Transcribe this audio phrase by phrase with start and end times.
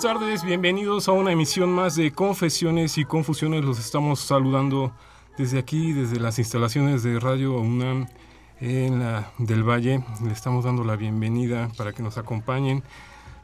[0.00, 3.64] Buenas tardes, bienvenidos a una emisión más de Confesiones y Confusiones.
[3.64, 4.92] Los estamos saludando
[5.36, 8.06] desde aquí, desde las instalaciones de Radio UNAM
[8.60, 10.04] en la del Valle.
[10.24, 12.84] Le estamos dando la bienvenida para que nos acompañen.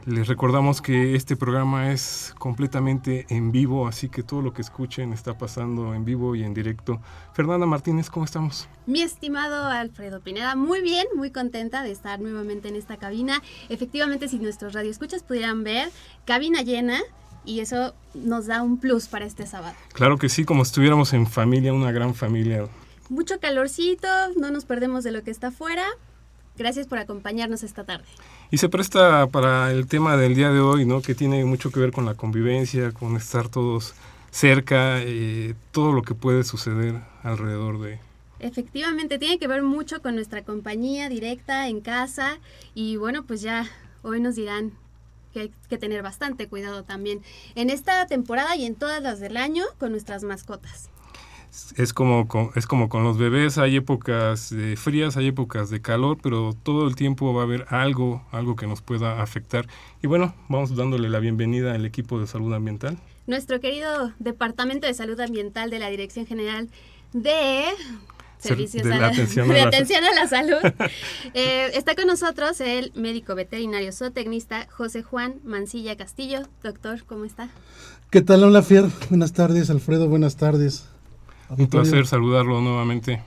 [0.05, 5.11] Les recordamos que este programa es completamente en vivo, así que todo lo que escuchen
[5.13, 7.01] está pasando en vivo y en directo.
[7.33, 8.67] Fernanda Martínez, ¿cómo estamos?
[8.85, 13.41] Mi estimado Alfredo Pineda, muy bien, muy contenta de estar nuevamente en esta cabina.
[13.69, 15.89] Efectivamente, si nuestros radioescuchas pudieran ver,
[16.23, 16.99] cabina llena,
[17.43, 19.75] y eso nos da un plus para este sábado.
[19.93, 22.67] Claro que sí, como estuviéramos en familia, una gran familia.
[23.09, 25.83] Mucho calorcito, no nos perdemos de lo que está afuera.
[26.57, 28.05] Gracias por acompañarnos esta tarde.
[28.51, 31.01] Y se presta para el tema del día de hoy, ¿no?
[31.01, 33.95] Que tiene mucho que ver con la convivencia, con estar todos
[34.31, 37.99] cerca, eh, todo lo que puede suceder alrededor de...
[38.39, 42.37] Efectivamente, tiene que ver mucho con nuestra compañía directa en casa
[42.73, 43.65] y bueno, pues ya
[44.03, 44.73] hoy nos dirán
[45.33, 47.21] que hay que tener bastante cuidado también
[47.55, 50.89] en esta temporada y en todas las del año con nuestras mascotas
[51.77, 55.81] es como con, es como con los bebés, hay épocas de frías, hay épocas de
[55.81, 59.67] calor, pero todo el tiempo va a haber algo, algo que nos pueda afectar.
[60.01, 62.97] Y bueno, vamos dándole la bienvenida al equipo de salud ambiental.
[63.27, 66.69] Nuestro querido Departamento de Salud Ambiental de la Dirección General
[67.13, 67.63] de
[68.37, 70.59] Servicios de, la, atención, de a la, atención a la salud.
[71.33, 76.43] eh, está con nosotros el médico veterinario zootecnista José Juan Mancilla Castillo.
[76.61, 77.49] Doctor, ¿cómo está?
[78.11, 78.43] ¿Qué tal?
[78.43, 78.85] Hola, Fier.
[79.09, 80.07] Buenas tardes, Alfredo.
[80.07, 80.85] Buenas tardes.
[81.49, 83.21] Un placer saludarlo nuevamente.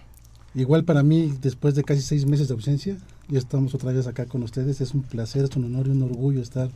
[0.54, 2.96] Igual para mí, después de casi seis meses de ausencia,
[3.28, 4.80] ya estamos otra vez acá con ustedes.
[4.80, 6.70] Es un placer, es un honor y un orgullo estar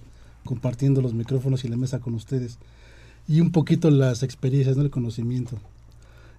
[0.44, 2.58] compartiendo los micrófonos y la mesa con ustedes.
[3.26, 4.82] Y un poquito las experiencias, ¿no?
[4.82, 5.56] el conocimiento.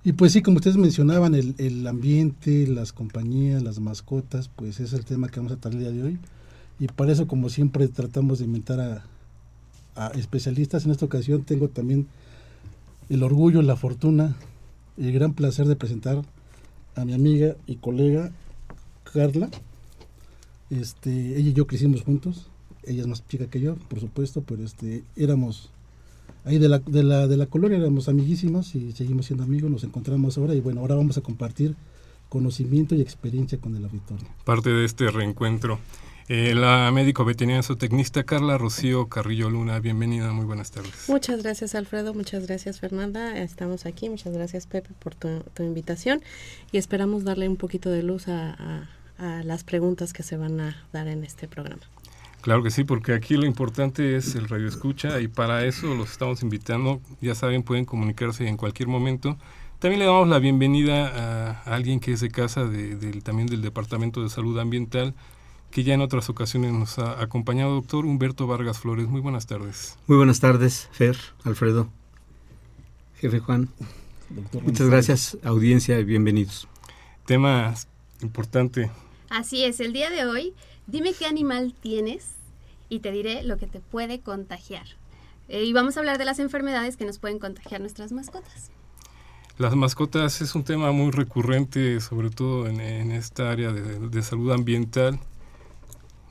[0.05, 4.93] Y pues sí, como ustedes mencionaban, el, el, ambiente, las compañías, las mascotas, pues es
[4.93, 6.19] el tema que vamos a tratar el día de hoy.
[6.79, 9.05] Y para eso, como siempre, tratamos de inventar a,
[9.95, 10.85] a especialistas.
[10.85, 12.07] En esta ocasión tengo también
[13.09, 14.35] el orgullo, la fortuna
[14.97, 16.21] el gran placer de presentar
[16.95, 18.31] a mi amiga y colega
[19.11, 19.49] Carla.
[20.69, 22.49] Este, ella y yo crecimos juntos.
[22.83, 25.69] Ella es más chica que yo, por supuesto, pero este, éramos
[26.45, 29.83] ahí de la, de la, de la colonia, éramos amiguísimos y seguimos siendo amigos, nos
[29.85, 31.75] encontramos ahora y bueno, ahora vamos a compartir
[32.27, 34.27] conocimiento y experiencia con el auditorio.
[34.43, 35.79] Parte de este reencuentro.
[36.29, 41.09] Eh, la médico veterinaria zootecnista Carla Rocío Carrillo Luna, bienvenida, muy buenas tardes.
[41.09, 46.21] Muchas gracias Alfredo, muchas gracias Fernanda, estamos aquí, muchas gracias Pepe por tu, tu invitación
[46.71, 50.61] y esperamos darle un poquito de luz a, a, a, las preguntas que se van
[50.61, 51.81] a dar en este programa.
[52.39, 56.11] Claro que sí, porque aquí lo importante es el radio escucha y para eso los
[56.11, 59.37] estamos invitando, ya saben, pueden comunicarse en cualquier momento.
[59.79, 63.61] También le damos la bienvenida a, alguien que es de casa de, de, también del
[63.61, 65.15] Departamento de Salud Ambiental,
[65.73, 69.07] que ya en otras ocasiones nos ha acompañado, doctor Humberto Vargas Flores.
[69.07, 69.97] Muy buenas tardes.
[70.05, 71.89] Muy buenas tardes, Fer, Alfredo,
[73.15, 73.69] jefe Juan.
[74.29, 76.67] Doctor, Muchas gracias, audiencia, y bienvenidos.
[77.25, 77.73] Tema
[78.21, 78.91] importante.
[79.31, 80.53] Así es, el día de hoy,
[80.85, 82.27] dime qué animal tienes
[82.87, 84.85] y te diré lo que te puede contagiar.
[85.49, 88.69] Eh, y vamos a hablar de las enfermedades que nos pueden contagiar nuestras mascotas.
[89.57, 94.21] Las mascotas es un tema muy recurrente, sobre todo en, en esta área de, de
[94.21, 95.19] salud ambiental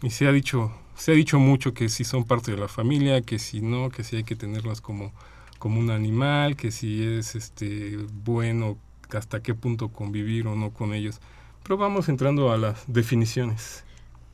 [0.03, 3.23] y se ha dicho se ha dicho mucho que si son parte de la familia
[3.23, 5.13] que si no que si hay que tenerlas como
[5.59, 8.79] como un animal que si es este bueno
[9.17, 11.21] hasta qué punto convivir o no con ellos.
[11.63, 13.85] Pero vamos entrando a las definiciones.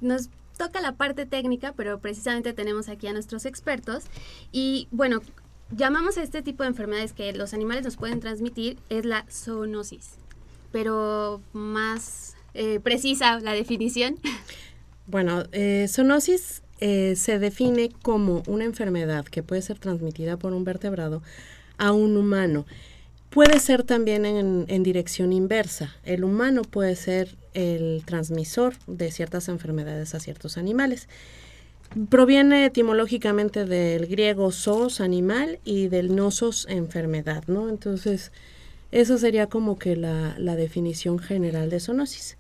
[0.01, 4.05] Nos toca la parte técnica pero precisamente tenemos aquí a nuestros expertos.
[4.53, 5.21] Y bueno
[5.71, 10.15] llamamos a este tipo de enfermedades que los animales nos pueden transmitir es la zoonosis.
[10.73, 14.19] Pero más eh, precisa la definición
[15.09, 20.65] Bueno, eh, zoonosis eh, se define como una enfermedad que puede ser transmitida por un
[20.65, 21.23] vertebrado
[21.79, 22.67] a un humano.
[23.31, 25.95] Puede ser también en, dirección inversa.
[26.05, 31.09] El humano puede ser el transmisor de ciertas enfermedades a ciertos animales.
[32.11, 37.69] Proviene etimológicamente del griego sos, animal, y del nosos, enfermedad, ¿no?
[37.71, 38.31] Entonces,
[38.93, 42.38] eso sería como que la, la definición general de zoonosis.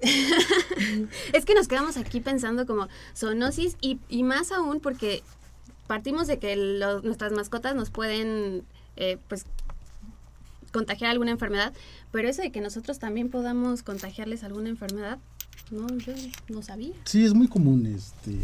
[1.32, 5.22] es que nos quedamos aquí pensando como zoonosis y, más aún porque
[5.86, 6.56] partimos de que
[7.02, 8.62] nuestras mascotas nos pueden
[8.96, 9.44] eh, pues
[10.72, 11.72] contagiar alguna enfermedad,
[12.12, 15.18] pero eso de que nosotros también podamos contagiarles alguna enfermedad,
[15.70, 16.12] no, yo
[16.48, 16.94] no sabía.
[17.04, 17.86] Sí, es muy común.
[17.86, 18.36] Este,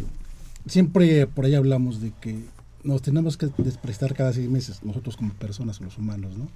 [0.67, 2.44] siempre por ahí hablamos de que
[2.82, 6.49] nos tenemos que desprestar cada seis meses, nosotros como personas, los humanos, ¿no?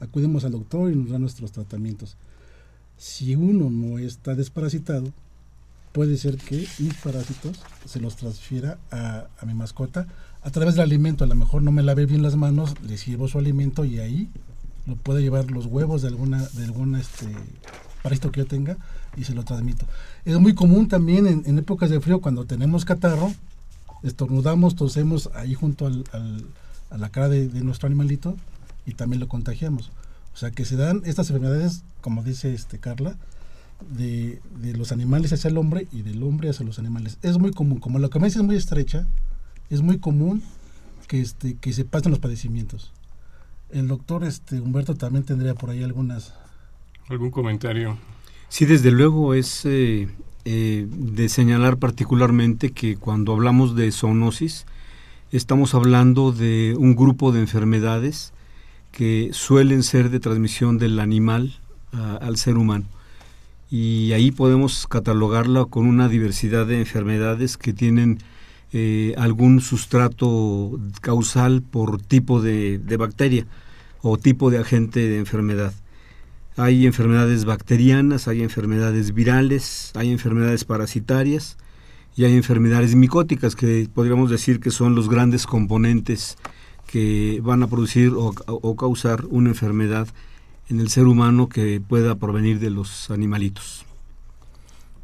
[0.00, 2.16] Acudimos al doctor y nos da nuestros tratamientos.
[2.98, 5.12] Si uno no está desparasitado,
[5.92, 10.06] puede ser que mis parásitos se los transfiera a, mi mascota
[10.42, 11.24] a través del alimento.
[11.24, 14.28] A lo mejor no me lavé bien las manos, le sirvo su alimento y ahí
[14.86, 17.26] lo puede llevar los huevos de alguna de alguna este
[18.02, 18.76] parásito que yo tenga
[19.16, 19.86] y se lo transmito.
[20.24, 23.32] Es muy común también en, épocas de frío cuando tenemos catarro,
[24.02, 28.36] estornudamos, tosemos ahí junto a la cara de, nuestro animalito
[28.86, 29.90] y también lo contagiamos.
[30.38, 33.16] O sea que se dan estas enfermedades, como dice este Carla,
[33.90, 37.18] de, de, los animales hacia el hombre y del hombre hacia los animales.
[37.22, 39.08] Es muy común, como la comedia es muy estrecha,
[39.68, 40.44] es muy común
[41.08, 42.92] que, este, que se pasen los padecimientos.
[43.70, 46.32] El doctor este, Humberto también tendría por ahí algunas...
[47.08, 47.98] ¿Algún comentario?
[48.48, 50.06] Sí, desde luego es eh,
[50.44, 54.66] eh, de señalar particularmente que cuando hablamos de zoonosis,
[55.32, 58.32] estamos hablando de un grupo de enfermedades
[58.98, 61.60] que suelen ser de transmisión del animal
[61.92, 62.84] al ser humano.
[63.70, 68.18] Y ahí podemos catalogarla con una diversidad de enfermedades que tienen
[68.72, 73.46] eh, algún sustrato causal por tipo de, bacteria
[74.02, 75.72] o tipo de agente de enfermedad.
[76.56, 81.56] Hay enfermedades bacterianas, hay enfermedades virales, hay enfermedades parasitarias
[82.16, 86.36] y hay enfermedades micóticas que podríamos decir que son los grandes componentes
[86.88, 90.08] que van a producir o, o causar una enfermedad
[90.68, 93.84] en el ser humano que pueda provenir de los animalitos.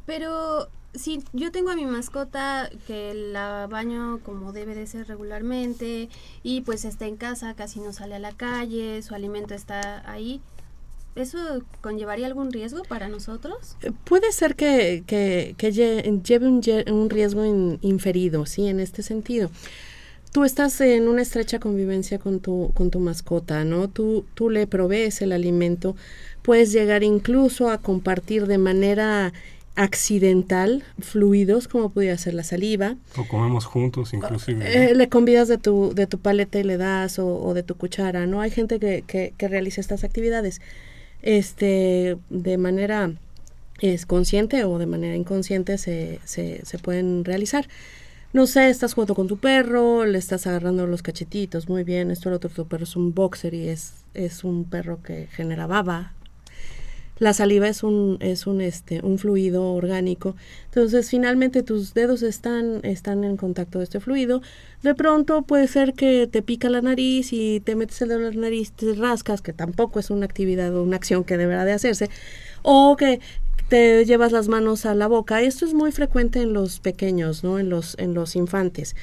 [0.06, 6.08] Pero si yo tengo a mi mascota que la baño como debe de ser regularmente
[6.42, 10.40] y pues está en casa, casi no sale a la calle, su alimento está ahí,
[11.16, 11.38] ¿eso
[11.80, 13.76] conllevaría algún riesgo para nosotros?
[13.82, 17.44] Eh, puede ser que, que, lleve un, un riesgo
[17.80, 19.50] inferido, sí, en este sentido.
[20.34, 23.86] Tú estás en una estrecha convivencia con tu, con tu mascota, ¿no?
[23.86, 25.94] Tú, tú le provees el alimento,
[26.42, 29.32] puedes llegar incluso a compartir de manera
[29.76, 32.96] accidental fluidos como podría ser la saliva.
[33.16, 34.90] O comemos juntos inclusive.
[34.90, 38.26] Eh, le convidas de tu, de tu paleta y le das o, de tu cuchara,
[38.26, 38.40] ¿no?
[38.40, 40.60] Hay gente que, que, realiza estas actividades
[41.22, 43.12] este, de manera
[43.80, 47.68] es consciente o de manera inconsciente se, se, se pueden realizar.
[48.34, 52.30] No sé, estás jugando con tu perro, le estás agarrando los cachetitos, muy bien, esto
[52.30, 56.14] el otro, tu perro es un boxer y es, es un perro que genera baba,
[57.20, 60.34] la saliva es un, es un, este, un fluido orgánico.
[60.64, 64.42] Entonces, finalmente tus dedos están, están en contacto de este fluido.
[64.82, 68.34] De pronto puede ser que te pica la nariz y te metes el dedo en
[68.34, 71.72] la nariz, te rascas, que tampoco es una actividad o una acción que deberá de
[71.72, 72.10] hacerse.
[72.62, 73.20] O que
[73.68, 75.42] te llevas las manos a la boca.
[75.42, 77.58] Esto es muy frecuente en los pequeños, ¿no?
[77.58, 78.94] En los, en los infantes.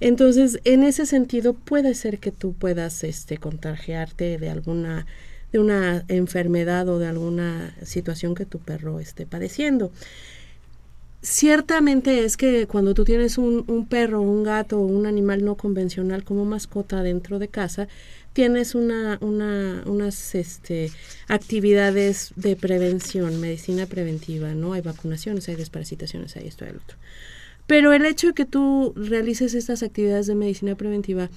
[0.00, 5.06] Entonces, en ese sentido, puede ser que tú puedas este, contagiarte de alguna
[5.52, 9.90] de una enfermedad o de alguna situación que tu perro esté padeciendo.
[11.22, 15.56] Ciertamente es que cuando tú tienes un, un perro, un gato o un animal no
[15.56, 17.88] convencional como mascota dentro de casa,
[18.32, 20.90] tienes una, una, unas este,
[21.28, 24.72] actividades de prevención, medicina preventiva, ¿no?
[24.72, 26.96] Hay vacunaciones, hay desparasitaciones, hay esto y el otro.
[27.66, 31.30] Pero el hecho de que tú realices estas actividades de medicina preventiva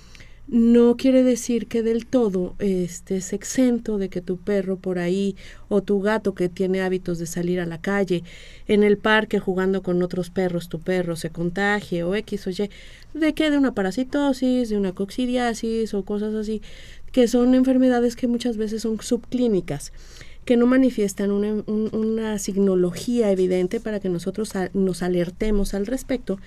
[0.47, 5.35] no quiere decir que del todo estés exento de que tu perro por ahí
[5.69, 8.23] o tu gato que tiene hábitos de salir a la calle,
[8.67, 12.69] en el parque jugando con otros perros, tu perro se contagie o X o Y,
[13.13, 16.61] de que de una parasitosis, de una coccidiasis o cosas así,
[17.11, 19.93] que son enfermedades que muchas veces son subclínicas
[20.45, 26.37] que no manifiestan una, una signología evidente para que nosotros nos alertemos al respecto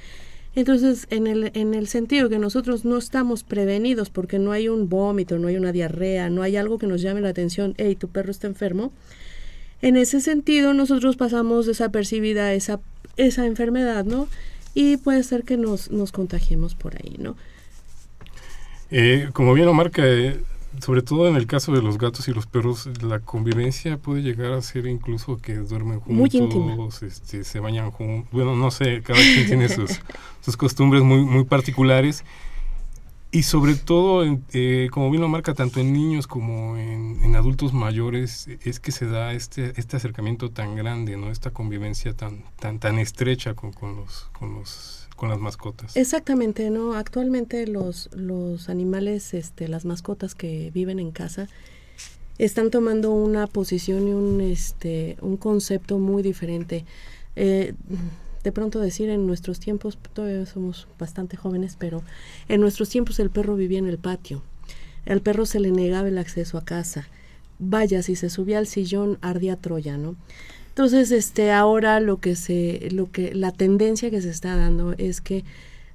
[0.56, 4.88] entonces, en el, en el sentido que nosotros no estamos prevenidos porque no hay un
[4.88, 8.08] vómito, no hay una diarrea, no hay algo que nos llame la atención, hey, tu
[8.08, 8.90] perro está enfermo,
[9.82, 12.80] en ese sentido nosotros pasamos desapercibida esa,
[13.18, 14.28] esa enfermedad, ¿no?
[14.72, 17.36] Y puede ser que nos, nos contagiemos por ahí, ¿no?
[18.90, 20.40] Eh, como bien lo marca, eh,
[20.80, 24.52] sobre todo en el caso de los gatos y los perros, la convivencia puede llegar
[24.52, 28.30] a ser incluso que duermen juntos, este, se bañan juntos.
[28.32, 30.00] Bueno, no sé, cada quien tiene sus,
[30.40, 32.24] sus costumbres muy, muy particulares.
[33.32, 38.48] Y sobre todo, eh, como bien lo marca, tanto en niños como en, adultos mayores,
[38.64, 41.30] es que se da este, este acercamiento tan grande, ¿no?
[41.30, 45.96] Esta convivencia tan, tan, tan estrecha con, con, los, con, los, con las mascotas.
[45.96, 46.94] Exactamente, ¿no?
[46.94, 51.48] Actualmente los, los animales, este, las mascotas que viven en casa,
[52.38, 56.84] están tomando una posición y un, este, un concepto muy diferente.
[57.34, 57.74] Eh,
[58.44, 62.02] de pronto decir en nuestros tiempos, todavía somos bastante jóvenes, pero
[62.48, 64.42] en nuestros tiempos el perro vivía en el patio.
[65.06, 67.08] Al perro se le negaba el acceso a casa.
[67.58, 70.14] Vaya, si se subía al sillón, ardía Troya, ¿no?
[70.76, 75.22] Entonces, este, ahora lo que se, lo que, la tendencia que se está dando es
[75.22, 75.42] que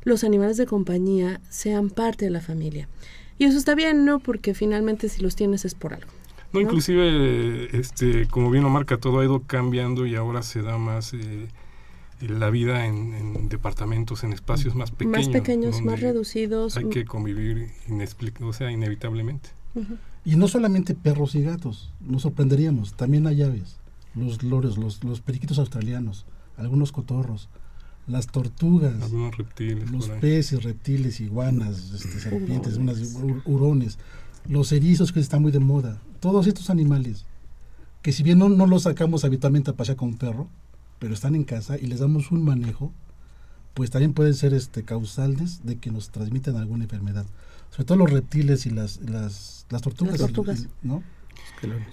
[0.01, 2.87] los animales de compañía sean parte de la familia.
[3.37, 4.17] Y eso está bien, ¿no?
[4.17, 6.09] Porque finalmente si los tienes es por algo.
[6.51, 10.79] No, inclusive, este, como bien lo marca, todo ha ido cambiando y ahora se da
[10.79, 11.47] más eh,
[12.19, 15.27] la vida en, departamentos, en espacios más pequeños.
[15.27, 16.75] Más pequeños, más reducidos.
[16.77, 17.69] Hay que convivir,
[18.41, 19.49] o sea, inevitablemente.
[20.25, 23.77] Y no solamente perros y gatos, nos sorprenderíamos, también hay aves,
[24.15, 26.25] los loros, los, los periquitos australianos,
[26.57, 27.49] algunos cotorros,
[28.07, 32.97] las tortugas, algunos reptiles, los peces, reptiles, iguanas, este, serpientes, unas
[33.45, 33.97] hurones,
[34.47, 37.25] los erizos que están muy de moda, todos estos animales
[38.01, 40.47] que si bien no, no los sacamos habitualmente a pasear con un perro,
[40.99, 42.91] pero están en casa y les damos un manejo,
[43.73, 47.25] pues también pueden ser este, causales de que nos transmitan alguna enfermedad.
[47.69, 50.19] Sobre todo los reptiles y las, las, las tortugas.
[50.81, 51.03] ¿no?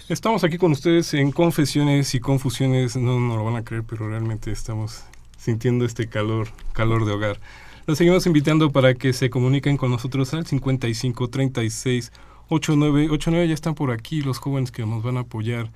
[0.09, 2.97] Estamos aquí con ustedes en Confesiones y Confusiones.
[2.97, 5.05] No nos lo van a creer, pero realmente estamos
[5.37, 7.41] sintiendo este calor, calor de hogar.
[7.87, 12.13] Los seguimos invitando para que se comuniquen con nosotros al 55 36
[12.49, 13.49] 89 89.
[13.49, 15.71] Ya están por aquí los jóvenes que nos van a apoyar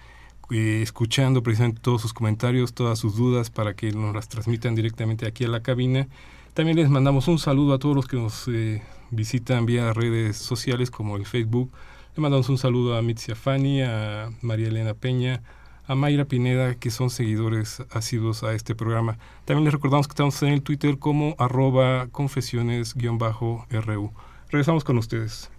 [0.51, 5.27] eh, escuchando precisamente todos sus comentarios, todas sus dudas para que nos las transmitan directamente
[5.27, 6.09] aquí a la cabina.
[6.55, 10.91] También les mandamos un saludo a todos los que nos eh, visitan vía redes sociales
[10.91, 11.71] como el Facebook.
[12.15, 15.43] Le mandamos un saludo a Mitzia Fani, a María Elena Peña,
[15.87, 19.17] a Mayra Pineda, que son seguidores asiduos a este programa.
[19.47, 24.13] También les recordamos que estamos en el Twitter como arroba confesiones-ru.
[24.51, 25.51] Regresamos con ustedes.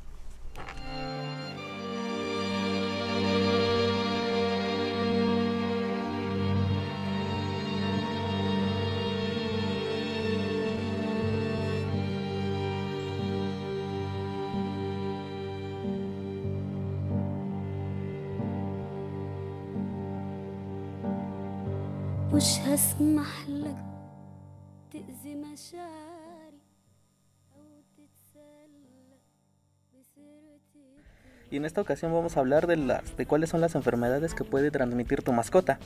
[31.49, 34.43] Y en esta ocasión vamos a hablar de las de cuáles son las enfermedades que
[34.43, 35.79] puede transmitir tu mascota.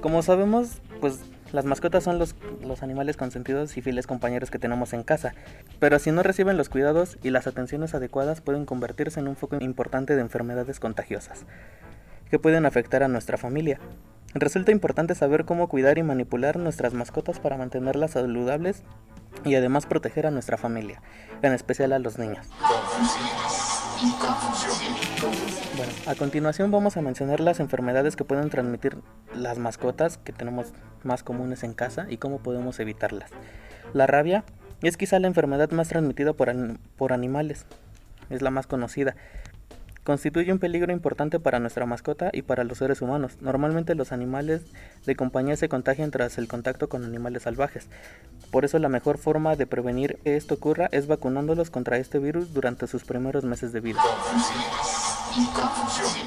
[0.00, 1.20] Como sabemos, pues
[1.52, 5.34] las mascotas son los, los animales consentidos y fieles compañeros que tenemos en casa,
[5.80, 9.56] pero si no reciben los cuidados y las atenciones adecuadas pueden convertirse en un foco
[9.60, 11.44] importante de enfermedades contagiosas
[12.30, 13.78] que pueden afectar a nuestra familia.
[14.34, 18.82] Resulta importante saber cómo cuidar y manipular nuestras mascotas para mantenerlas saludables
[19.44, 21.00] y además proteger a nuestra familia,
[21.42, 22.46] en especial a los niños.
[25.76, 28.98] Bueno, a continuación vamos a mencionar las enfermedades que pueden transmitir
[29.34, 30.72] las mascotas que tenemos
[31.04, 33.30] más comunes en casa y cómo podemos evitarlas.
[33.94, 34.44] La rabia
[34.82, 36.52] es quizá la enfermedad más transmitida por,
[36.96, 37.66] por animales,
[38.30, 39.16] es la más conocida,
[40.08, 43.36] Constituye un peligro importante para nuestra mascota y para los seres humanos.
[43.42, 44.62] Normalmente los animales
[45.04, 47.88] de compañía se contagian tras el contacto con animales salvajes.
[48.50, 52.54] Por eso la mejor forma de prevenir que esto ocurra es vacunándolos contra este virus
[52.54, 54.00] durante sus primeros meses de vida.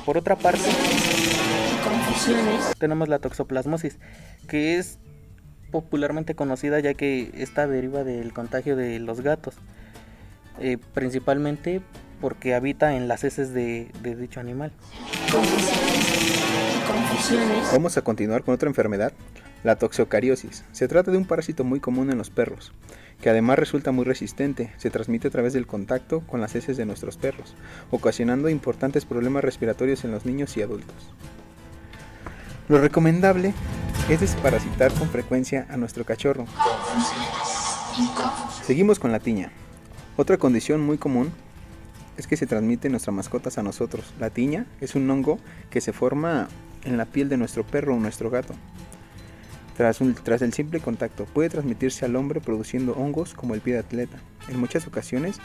[0.06, 0.70] Por otra parte,
[2.78, 3.98] tenemos la toxoplasmosis,
[4.48, 5.00] que es
[5.72, 9.56] popularmente conocida ya que esta deriva del contagio de los gatos,
[10.60, 11.82] eh, principalmente
[12.22, 14.72] porque habita en las heces de, dicho animal.
[17.74, 19.12] Vamos a continuar con otra enfermedad,
[19.64, 20.64] la toxocariosis.
[20.72, 22.72] Se trata de un parásito muy común en los perros,
[23.20, 24.72] que además resulta muy resistente.
[24.78, 27.56] Se transmite a través del contacto con las heces de nuestros perros,
[27.90, 31.12] ocasionando importantes problemas respiratorios en los niños y adultos.
[32.70, 33.54] Lo recomendable
[34.10, 36.46] es desparasitar con frecuencia a nuestro cachorro.
[38.64, 39.52] Seguimos con la tiña.
[40.18, 41.34] Otra condición muy común
[42.22, 44.14] es que se transmite nuestras mascotas a nosotros.
[44.20, 45.40] La tiña es un hongo
[45.72, 46.48] que se forma
[46.84, 48.54] en la piel de nuestro perro o nuestro gato.
[49.76, 53.80] Tras, tras, el simple contacto puede transmitirse al hombre produciendo hongos como el pie de
[53.80, 54.20] atleta.
[54.50, 55.38] En muchas ocasiones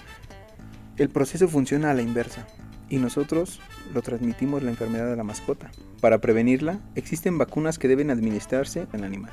[0.99, 2.47] el proceso funciona a la inversa.
[2.89, 3.59] y nosotros
[3.93, 5.73] lo transmitimos la enfermedad a la mascota.
[6.01, 9.33] Para prevenirla, existen vacunas que deben administrarse al animal.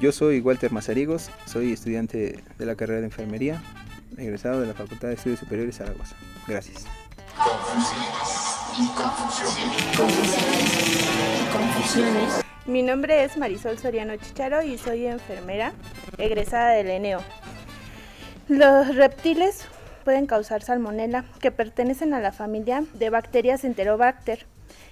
[0.00, 3.60] Yo soy Walter Mazarigos, soy estudiante de la carrera de enfermería,
[4.18, 6.16] egresado de la Facultad de Estudios Superiores Zaragoza.
[6.46, 6.86] Gracias.
[12.66, 15.72] Mi nombre es Marisol Soriano Chicharo y soy enfermera
[16.18, 17.20] egresada del ENEO.
[18.48, 19.66] Los reptiles
[20.04, 24.46] pueden causar salmonela, que pertenecen a la familia de bacterias Enterobacter.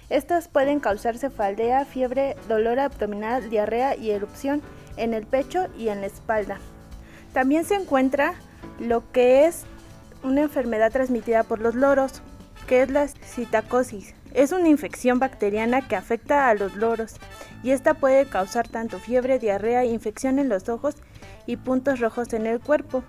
[0.09, 4.61] Estas pueden causar cefalea, fiebre, dolor abdominal, diarrea y erupción
[4.97, 6.59] en el pecho y en la espalda.
[7.33, 8.35] También se encuentra
[8.79, 9.63] lo que es
[10.23, 12.21] una enfermedad transmitida por los loros,
[12.67, 14.15] que es la citacosis.
[14.33, 17.15] Es una infección bacteriana que afecta a los loros
[17.61, 20.95] y esta puede causar tanto fiebre, diarrea, infección en los ojos
[21.45, 23.03] y puntos rojos en el cuerpo.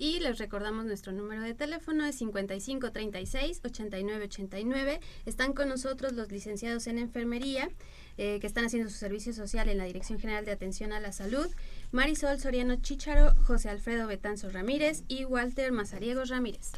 [0.00, 5.00] Y les recordamos nuestro número de teléfono es 55 36 89 89.
[5.26, 7.68] Están con nosotros los licenciados en enfermería
[8.16, 11.10] eh, que están haciendo su servicio social en la Dirección General de Atención a la
[11.10, 11.48] Salud.
[11.90, 16.70] Marisol Soriano Chicharo, José Alfredo Betanzo Ramírez y Walter Mazariegos Ramírez.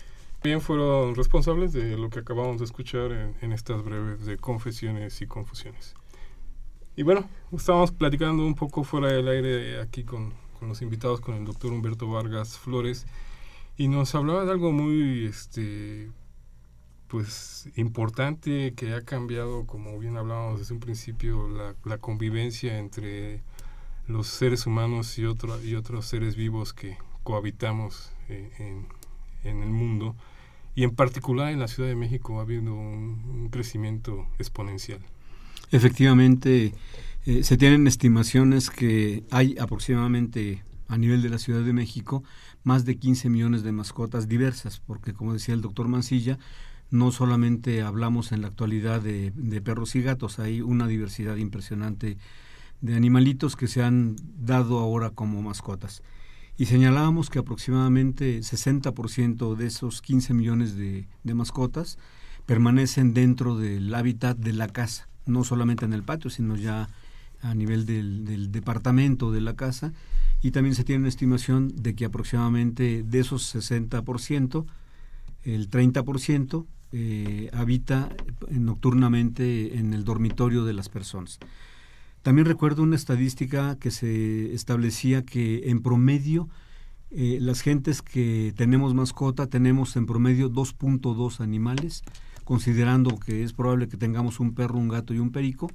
[0.43, 5.21] Bien, fueron responsables de lo que acabamos de escuchar en, en estas breves de confesiones
[5.21, 5.95] y confusiones.
[7.01, 11.47] Y bueno, estábamos platicando un poco fuera del aire aquí con, los invitados, con el
[11.47, 13.07] doctor Humberto Vargas Flores,
[13.79, 16.11] y nos hablaba de algo muy, este,
[17.09, 21.49] pues, importante que ha cambiado, como bien hablábamos desde un principio,
[21.87, 23.41] la, convivencia entre
[24.07, 28.85] los seres humanos y, otro, y otros seres vivos que cohabitamos eh,
[29.45, 30.17] en, el mundo.
[30.75, 35.01] Y en particular en la Ciudad de México ha habido un crecimiento exponencial.
[35.73, 36.75] Efectivamente,
[37.27, 42.25] eh, se tienen estimaciones que hay aproximadamente a nivel de la Ciudad de México
[42.65, 46.39] más de 15 millones de mascotas diversas, porque como decía el doctor Mancilla,
[46.91, 52.19] no solamente hablamos en la actualidad de, perros y gatos, hay una diversidad impresionante
[52.81, 56.03] de animalitos que se han dado ahora como mascotas.
[56.59, 61.97] Y señalábamos que aproximadamente 60% de esos 15 millones de, de mascotas
[62.45, 66.89] permanecen dentro del hábitat de la casa no solamente en el patio, sino ya
[67.43, 69.93] a nivel del, departamento de la casa.
[70.43, 74.65] Y también se tiene una estimación de que aproximadamente de esos 60%,
[75.45, 78.09] el 30% eh, habita
[78.51, 81.39] nocturnamente en el dormitorio de las personas.
[82.23, 86.49] También recuerdo una estadística que se establecía que en promedio
[87.11, 92.03] eh, las gentes que tenemos mascota tenemos en promedio 2.2 animales
[92.51, 95.71] considerando que es probable que tengamos un perro, un gato y un perico,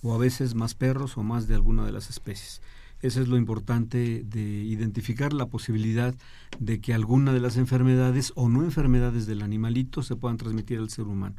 [0.00, 2.62] o a veces más perros o más de alguna de las especies.
[3.02, 6.14] Eso es lo importante de identificar la posibilidad
[6.58, 10.88] de que alguna de las enfermedades o no enfermedades del animalito se puedan transmitir al
[10.88, 11.36] ser humano.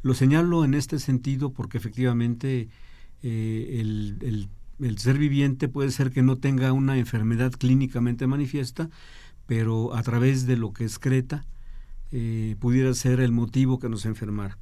[0.00, 2.70] Lo señalo en este sentido porque efectivamente
[3.22, 4.48] eh, el, el,
[4.80, 8.88] el ser viviente puede ser que no tenga una enfermedad clínicamente manifiesta,
[9.44, 11.44] pero a través de lo que excreta,
[12.12, 14.58] eh, pudiera ser el motivo que nos enfermara.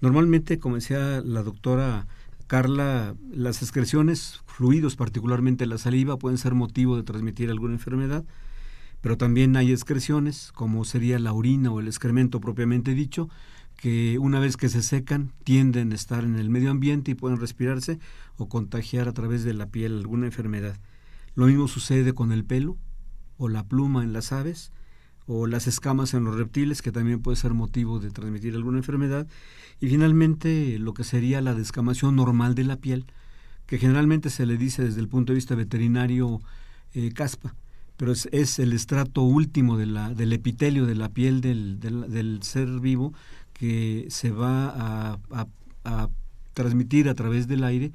[0.00, 2.06] Normalmente, como decía la doctora
[2.46, 8.24] Carla, las excreciones, fluidos, particularmente la saliva, pueden ser motivo de transmitir alguna enfermedad,
[9.00, 13.28] pero también hay excreciones, como sería la orina o el excremento propiamente dicho,
[13.76, 17.40] que una vez que se secan tienden a estar en el medio ambiente y pueden
[17.40, 17.98] respirarse
[18.36, 20.78] o contagiar a través de la piel alguna enfermedad.
[21.34, 22.76] Lo mismo sucede con el pelo
[23.38, 24.72] o la pluma en las aves,
[25.26, 29.26] o las escamas en los reptiles, que también puede ser motivo de transmitir alguna enfermedad,
[29.80, 33.06] y finalmente lo que sería la descamación normal de la piel,
[33.66, 36.40] que generalmente se le dice desde el punto de vista veterinario
[36.94, 37.54] eh, caspa,
[37.96, 42.68] pero es, el estrato último de la, del epitelio de la piel del, del, ser
[42.80, 43.14] vivo
[43.52, 45.48] que se va a,
[46.52, 47.92] transmitir a través del aire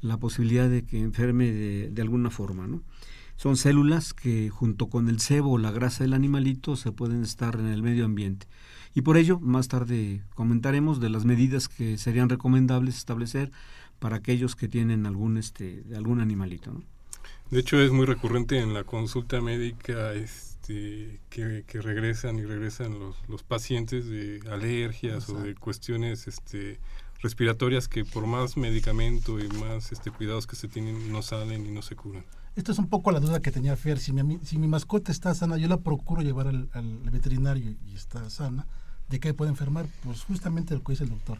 [0.00, 2.82] la posibilidad de que enferme de, de alguna forma, ¿no?
[3.40, 7.54] Son células que junto con el sebo o la grasa del animalito se pueden estar
[7.54, 8.46] en el medio ambiente.
[8.94, 13.50] Y por ello, más tarde comentaremos de las medidas que serían recomendables establecer
[13.98, 16.70] para aquellos que tienen algún este algún animalito.
[16.70, 16.82] ¿no?
[17.50, 23.16] De hecho, es muy recurrente en la consulta médica este, que, regresan y regresan los,
[23.26, 26.78] los pacientes de alergias o de cuestiones este,
[27.22, 31.70] respiratorias que por más medicamento y más este, cuidados que se tienen no salen y
[31.70, 32.26] no se curan.
[32.60, 33.98] Esta es un poco la duda que tenía Fer.
[33.98, 38.28] Si mi, si mi mascota está sana, yo la procuro llevar al, veterinario y está
[38.28, 38.66] sana.
[39.08, 39.86] ¿De qué puede enfermar?
[40.04, 41.38] Pues justamente lo que dice el doctor.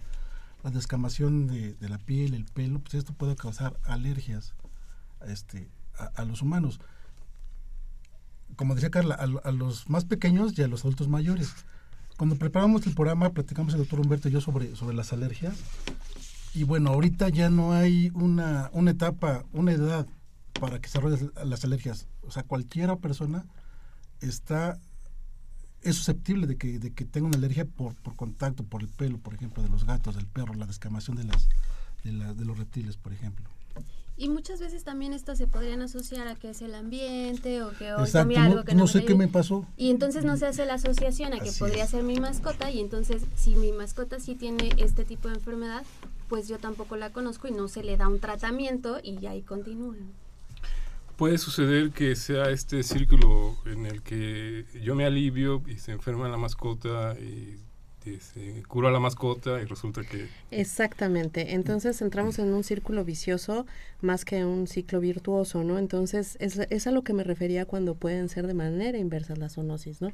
[0.65, 4.55] La descamación de, la piel, el pelo, pues esto puede causar alergias
[5.27, 5.69] este,
[6.15, 6.81] a, los humanos.
[8.57, 11.53] Como decía Carla, a, los más pequeños y a los adultos mayores.
[12.17, 15.55] Cuando preparamos el programa, platicamos el doctor Humberto y yo sobre, sobre las alergias.
[16.55, 20.07] Y bueno, ahorita ya no hay una, una etapa, una edad
[20.61, 22.07] para que se desarrollen las alergias.
[22.23, 23.47] O sea, cualquier persona
[24.21, 24.79] está
[25.83, 29.19] es susceptible de que, de que tenga una alergia por, por contacto, por el pelo,
[29.19, 31.49] por ejemplo, de los gatos, del perro, la descamación de, las,
[32.05, 33.49] de, de los reptiles, por ejemplo.
[34.19, 37.95] Y muchas veces también esto se podrían asociar a que es el ambiente o que
[37.95, 39.65] hoy comí algo que no, no sé qué me pasó.
[39.79, 43.23] Y entonces no se hace la asociación a que podría ser mi mascota y entonces
[43.35, 45.85] si mi mascota sí tiene este tipo de enfermedad,
[46.29, 49.97] pues yo tampoco la conozco y no se le da un tratamiento y ahí continúa
[51.21, 56.27] puede suceder que sea este círculo en el que yo me alivio y se enferma
[56.31, 57.59] la mascota y,
[58.21, 60.29] se cura la mascota y resulta que...
[60.51, 63.67] Exactamente, entonces entramos en un círculo vicioso
[64.01, 65.79] más que un ciclo virtuoso, ¿no?
[65.79, 69.57] Entonces es, es a lo que me refería cuando pueden ser de manera inversa las
[69.57, 70.13] zoonosis, ¿no?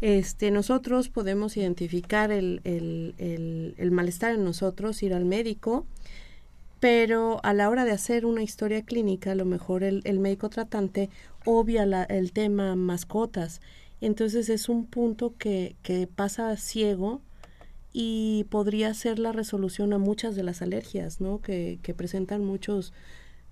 [0.00, 5.86] Este, nosotros podemos identificar el, el, el malestar en nosotros, ir al médico,
[6.80, 11.10] pero a la hora de hacer una historia clínica, a lo mejor el, médico tratante
[11.44, 13.60] obvia el tema mascotas.
[14.00, 17.20] Entonces es un punto que, que pasa ciego
[17.92, 21.40] y podría ser la resolución a muchas de las alergias ¿no?
[21.42, 22.94] que, que presentan muchos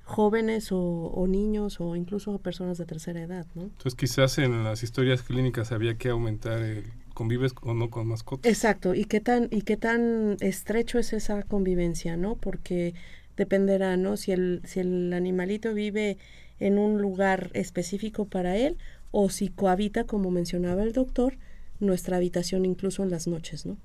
[0.04, 3.46] jóvenes o, niños o incluso personas de tercera edad.
[3.54, 3.64] ¿no?
[3.64, 6.84] Entonces quizás en las historias clínicas había que aumentar el
[7.18, 8.48] convives o no con mascotas.
[8.48, 12.36] Exacto, y qué tan y qué tan estrecho es esa convivencia, ¿no?
[12.36, 12.94] Porque
[13.36, 14.16] dependerá, ¿no?
[14.16, 16.16] Si el, si el animalito vive
[16.60, 18.76] en un lugar específico para él
[19.10, 21.38] o si cohabita, como mencionaba el doctor,
[21.80, 23.76] nuestra habitación incluso en las noches, ¿no?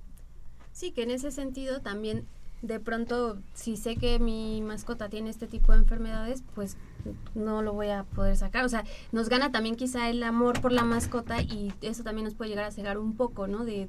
[0.72, 2.28] Sí, que en ese sentido también
[2.62, 6.78] de pronto si sé que mi mascota tiene este tipo de enfermedades, pues
[7.36, 8.66] no lo voy a poder sacar.
[8.66, 12.36] O sea, nos gana también quizá el amor por la mascota y eso también nos
[12.36, 13.66] puede llegar a cegar un poco, ¿no?
[13.66, 13.88] De,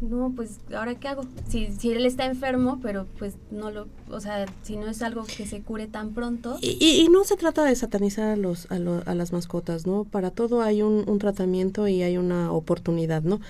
[0.00, 1.24] no, pues, ¿ahora qué hago?
[1.48, 5.24] Si, si él está enfermo, pero pues no lo, o sea, si no es algo
[5.24, 6.58] que se cure tan pronto.
[6.60, 10.04] Y, no se trata de satanizar a, los, a, a las mascotas, ¿no?
[10.04, 13.40] Para todo hay un, un tratamiento y hay una oportunidad, ¿no?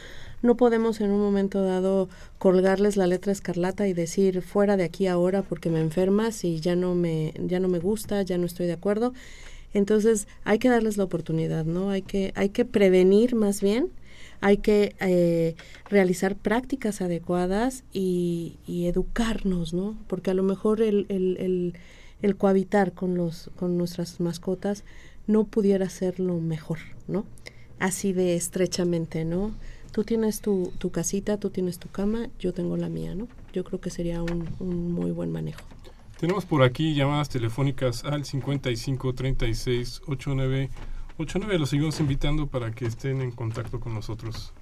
[0.43, 5.07] No podemos en un momento dado colgarles la letra escarlata y decir fuera de aquí
[5.07, 8.67] ahora porque me enfermas y ya no me, ya no me gusta, ya no estoy
[8.67, 9.15] de acuerdo.
[9.73, 11.91] Entonces hay que darles la oportunidad, ¿no?
[11.91, 13.91] Hay que, hay que prevenir más bien,
[14.41, 15.55] hay que eh,
[15.89, 19.97] realizar prácticas adecuadas y, educarnos, ¿no?
[20.09, 21.75] Porque a lo mejor el, el, el,
[22.21, 24.85] el cohabitar con, los, con nuestras mascotas
[25.29, 27.25] no pudiera ser lo mejor, ¿no?
[27.79, 29.55] Así de estrechamente, ¿no?
[29.93, 33.29] Tú tienes tu, tu, casita, tú tienes tu cama, yo tengo la mía, ¿no?
[33.53, 35.61] Yo creo que sería un, un muy buen manejo.
[36.19, 40.71] Tenemos por aquí llamadas telefónicas al 55 36 89
[41.19, 41.59] 89.
[41.59, 44.53] Los seguimos invitando para que estén en contacto con nosotros.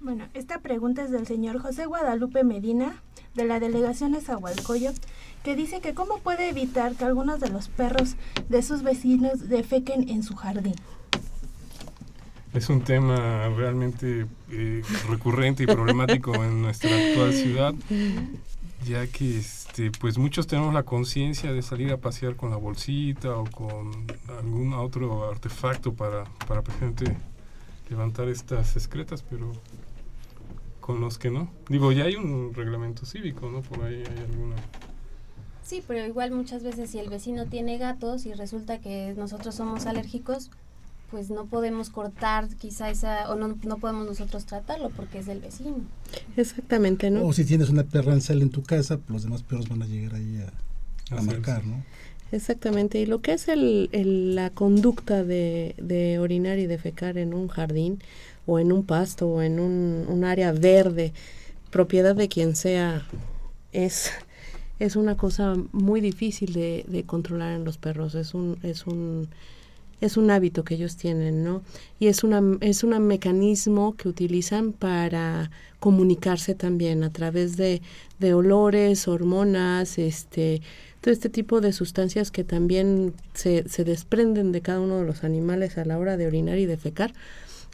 [0.00, 3.02] Bueno, esta pregunta es del señor José Guadalupe Medina,
[3.34, 4.92] de la delegación de Zahualcoyo,
[5.42, 8.16] que dice que cómo puede evitar que algunos de los perros
[8.48, 10.74] de sus vecinos defequen en su jardín.
[12.56, 17.74] Es un tema realmente eh, recurrente y problemático en nuestra actual ciudad,
[18.82, 23.36] ya que este, pues muchos tenemos la conciencia de salir a pasear con la bolsita
[23.36, 24.06] o con
[24.38, 27.14] algún otro artefacto para, para precisamente
[27.90, 29.52] levantar estas excretas, pero
[30.80, 31.50] con los que no.
[31.68, 33.60] Digo, ya hay un reglamento cívico, ¿no?
[33.60, 34.56] Por ahí hay alguna...
[35.62, 39.84] Sí, pero igual muchas veces si el vecino tiene gatos y resulta que nosotros somos
[39.84, 40.50] alérgicos,
[41.10, 45.40] pues no podemos cortar quizá esa, o no, no podemos nosotros tratarlo porque es del
[45.40, 45.76] vecino.
[46.36, 47.26] Exactamente, ¿no?
[47.26, 49.86] O si tienes una perra en cel en tu casa, los demás perros van a
[49.86, 50.44] llegar ahí
[51.10, 51.82] a, a marcar, ¿no?
[52.32, 57.34] Exactamente, y lo que es el, el, la conducta de, de, orinar y defecar en
[57.34, 58.02] un jardín
[58.46, 61.12] o en un pasto o en un, un área verde,
[61.70, 63.06] propiedad de quien sea,
[63.72, 64.10] es,
[64.80, 69.28] es una cosa muy difícil de, de controlar en los perros, es un, es un
[70.00, 71.62] es un hábito que ellos tienen, ¿no?
[71.98, 77.82] Y es una es un mecanismo que utilizan para comunicarse también a través de,
[78.18, 80.62] de olores, hormonas, este,
[81.00, 85.24] todo este tipo de sustancias que también se, se desprenden de cada uno de los
[85.24, 87.12] animales a la hora de orinar y defecar.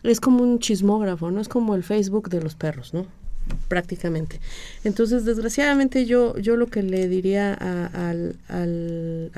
[0.02, 1.40] Es como un chismógrafo, ¿no?
[1.40, 3.06] Es como el Facebook de los perros, ¿no?
[3.68, 4.40] prácticamente.
[4.84, 8.14] Entonces, desgraciadamente yo, yo lo que le diría a,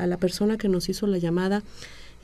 [0.07, 1.63] la persona que nos hizo la llamada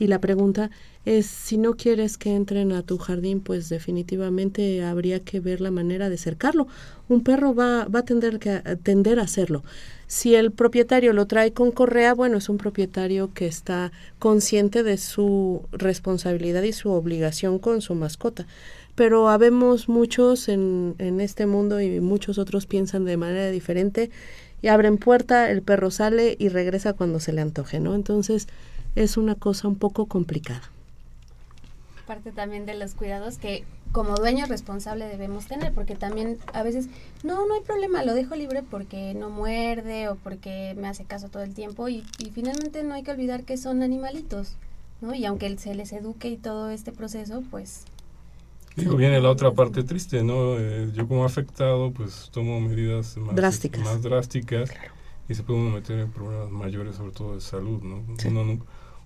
[0.01, 0.71] y la pregunta
[1.05, 5.69] es, si no quieres que entren a tu jardín, pues definitivamente habría que ver la
[5.69, 6.67] manera de cercarlo.
[7.07, 9.63] Un perro va, va a, tender que, a tender a hacerlo.
[10.07, 14.97] Si el propietario lo trae con correa, bueno, es un propietario que está consciente de
[14.97, 18.47] su responsabilidad y su obligación con su mascota
[18.93, 24.11] pero habemos muchos en, en este mundo y muchos otros piensan de manera diferente
[24.61, 27.95] y abren puerta, el perro sale y regresa cuando se le antoje, ¿no?
[27.95, 28.47] Entonces
[28.95, 30.61] es una cosa un poco complicada.
[32.07, 36.87] Parte también de los cuidados que como dueño responsable debemos tener, porque también a veces,
[37.23, 41.29] no, no hay problema, lo dejo libre porque no muerde o porque me hace caso
[41.29, 44.55] todo el tiempo y, y finalmente no hay que olvidar que son animalitos,
[45.01, 45.13] ¿no?
[45.13, 47.85] Y aunque se les eduque y todo este proceso, pues
[48.75, 50.57] Digo, viene la otra parte triste, ¿no?
[50.57, 54.93] Eh, yo como afectado, pues tomo medidas más drásticas, más drásticas claro.
[55.27, 58.01] y se puede uno meter en problemas mayores, sobre todo de salud, ¿no?
[58.17, 58.29] Sí.
[58.29, 58.59] Uno,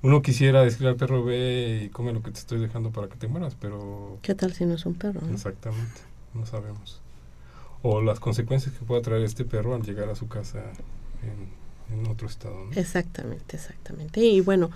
[0.06, 3.16] uno, quisiera decirle al perro, ve y come lo que te estoy dejando para que
[3.16, 4.20] te mueras, pero...
[4.22, 5.20] ¿Qué tal si no es un perro?
[5.22, 5.34] ¿no?
[5.34, 6.02] Exactamente,
[6.36, 7.02] no sabemos.
[7.82, 10.60] O las consecuencias que pueda traer este perro al llegar a su casa
[11.24, 12.80] en, en otro estado, ¿no?
[12.80, 14.22] Exactamente, exactamente.
[14.22, 14.70] Y bueno,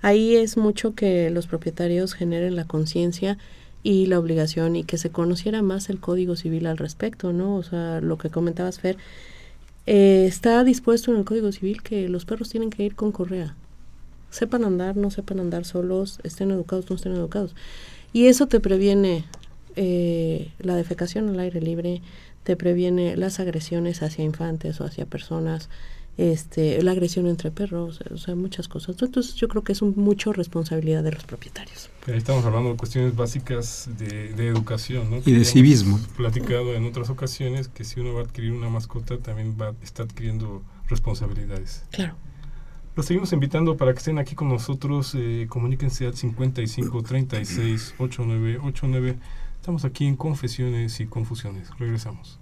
[0.00, 3.38] ahí es mucho que los propietarios generen la conciencia
[3.84, 7.54] y la obligación y que se conociera más el Código Civil al respecto, ¿no?
[7.54, 8.96] O sea, lo que comentabas, Fer,
[9.86, 13.54] eh, está dispuesto en el Código Civil que los perros tienen que ir con correa.
[14.32, 17.54] Sepan andar, no sepan andar solos, estén educados, no estén educados.
[18.14, 19.26] Y eso te previene
[19.76, 22.00] eh, la defecación al aire libre,
[22.42, 25.68] te previene las agresiones hacia infantes o hacia personas,
[26.16, 28.96] este, la agresión entre perros, o sea, muchas cosas.
[29.00, 31.90] Entonces yo creo que es un, mucho responsabilidad de los propietarios.
[32.06, 35.20] Ahí estamos hablando de cuestiones básicas de, de educación, ¿no?
[35.24, 36.00] Y de civismo.
[36.16, 40.04] Platicado en otras ocasiones que si uno va a adquirir una mascota también va está
[40.04, 41.84] adquiriendo responsabilidades.
[41.90, 42.16] Claro.
[42.94, 45.14] Los seguimos invitando para que estén aquí con nosotros.
[45.16, 49.18] Eh, comuníquense al 55 36 89 89.
[49.56, 51.70] Estamos aquí en Confesiones y Confusiones.
[51.78, 52.41] Regresamos.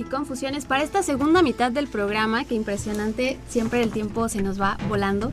[0.00, 4.60] Y confusiones para esta segunda mitad del programa, que impresionante, siempre el tiempo se nos
[4.60, 5.32] va volando.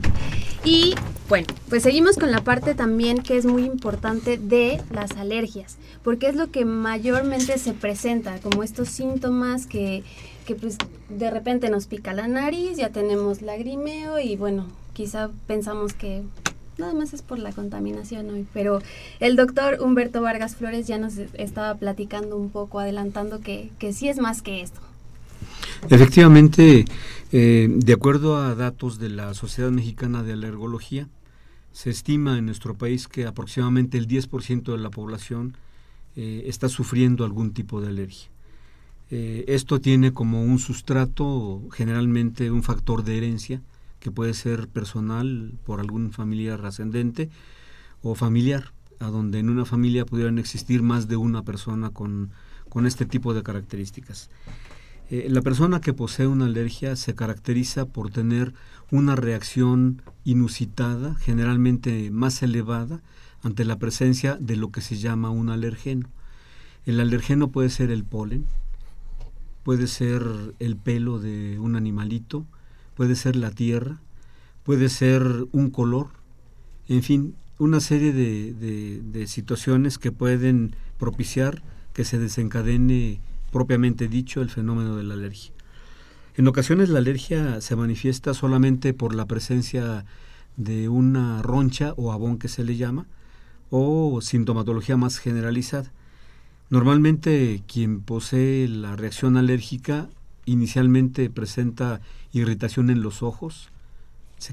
[0.64, 0.94] Y
[1.28, 6.28] bueno, pues seguimos con la parte también que es muy importante de las alergias, porque
[6.28, 10.04] es lo que mayormente se presenta, como estos síntomas que,
[10.46, 15.92] que pues de repente nos pica la nariz, ya tenemos lagrimeo y bueno, quizá pensamos
[15.92, 16.22] que
[16.78, 18.80] nada más es por la contaminación hoy, pero
[19.20, 24.08] el doctor Humberto Vargas Flores ya nos estaba platicando un poco, adelantando que, que sí
[24.08, 24.80] es más que esto.
[25.90, 26.84] Efectivamente,
[27.32, 31.08] eh, de acuerdo a datos de la Sociedad Mexicana de Alergología,
[31.72, 35.56] se estima en nuestro país que aproximadamente el 10% de la población
[36.16, 38.28] eh, está sufriendo algún tipo de alergia.
[39.10, 43.60] Eh, esto tiene como un sustrato generalmente un factor de herencia
[44.04, 47.30] que puede ser personal por algún familiar ascendente
[48.02, 52.30] o familiar, a donde en una familia pudieran existir más de una persona con,
[52.68, 54.28] con este tipo de características.
[55.08, 58.52] Eh, la persona que posee una alergia se caracteriza por tener
[58.90, 63.00] una reacción inusitada, generalmente más elevada,
[63.42, 66.10] ante la presencia de lo que se llama un alergeno.
[66.84, 68.44] El alergeno puede ser el polen,
[69.62, 70.22] puede ser
[70.58, 72.44] el pelo de un animalito,
[72.94, 74.00] puede ser la tierra,
[74.62, 76.08] puede ser un color,
[76.88, 83.20] en fin, una serie de, situaciones que pueden propiciar que se desencadene
[83.52, 85.52] propiamente dicho el fenómeno de la alergia.
[86.36, 90.04] En ocasiones la alergia se manifiesta solamente por la presencia
[90.56, 93.06] de una roncha o abón que se le llama,
[93.70, 95.92] o sintomatología más generalizada.
[96.70, 100.08] Normalmente quien posee la reacción alérgica
[100.46, 102.00] inicialmente presenta
[102.32, 103.70] irritación en los ojos,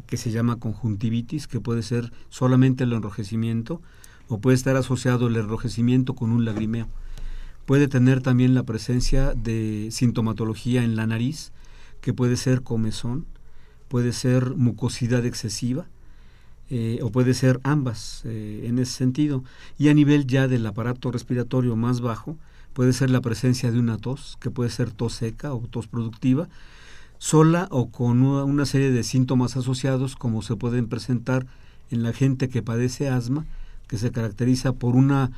[0.05, 3.81] que se llama conjuntivitis, que puede ser solamente el enrojecimiento,
[4.27, 6.87] o puede estar asociado el enrojecimiento con un lagrimeo.
[7.65, 11.51] Puede tener también la presencia de sintomatología en la nariz,
[11.99, 13.25] que puede ser comezón,
[13.87, 15.85] puede ser mucosidad excesiva,
[16.69, 19.43] eh, o puede ser ambas eh, en ese sentido.
[19.77, 22.37] Y a nivel ya del aparato respiratorio más bajo,
[22.73, 26.47] puede ser la presencia de una tos, que puede ser tos seca o tos productiva,
[27.17, 31.45] sola o con una serie de síntomas asociados como se pueden presentar
[31.91, 33.45] en la gente que padece asma,
[33.87, 35.31] que se caracteriza por una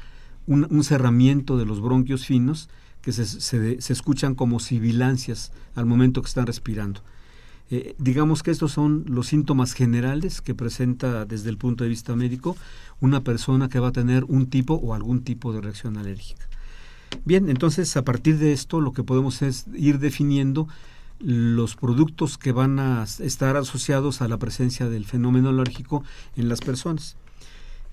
[0.47, 2.69] un, cerramiento de los bronquios finos
[3.01, 7.01] que se, se, escuchan como sibilancias al momento que están respirando.
[7.69, 12.15] Eh, digamos que estos son los síntomas generales que presenta desde el punto de vista
[12.15, 12.55] médico
[13.01, 16.47] una persona que va a tener un tipo o algún tipo de reacción alérgica.
[17.25, 20.67] Bien, entonces a partir de esto lo que podemos es ir definiendo
[21.19, 26.03] los productos que van a estar asociados a la presencia del fenómeno alérgico
[26.35, 27.15] en las personas.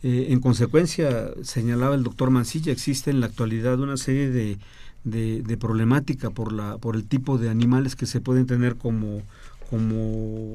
[0.03, 4.59] Eh, en consecuencia, señalaba el doctor Mancilla, existe en la actualidad una serie de,
[5.05, 9.23] de, problemática por, la, por el tipo de animales que se pueden tener como,
[9.69, 10.55] como,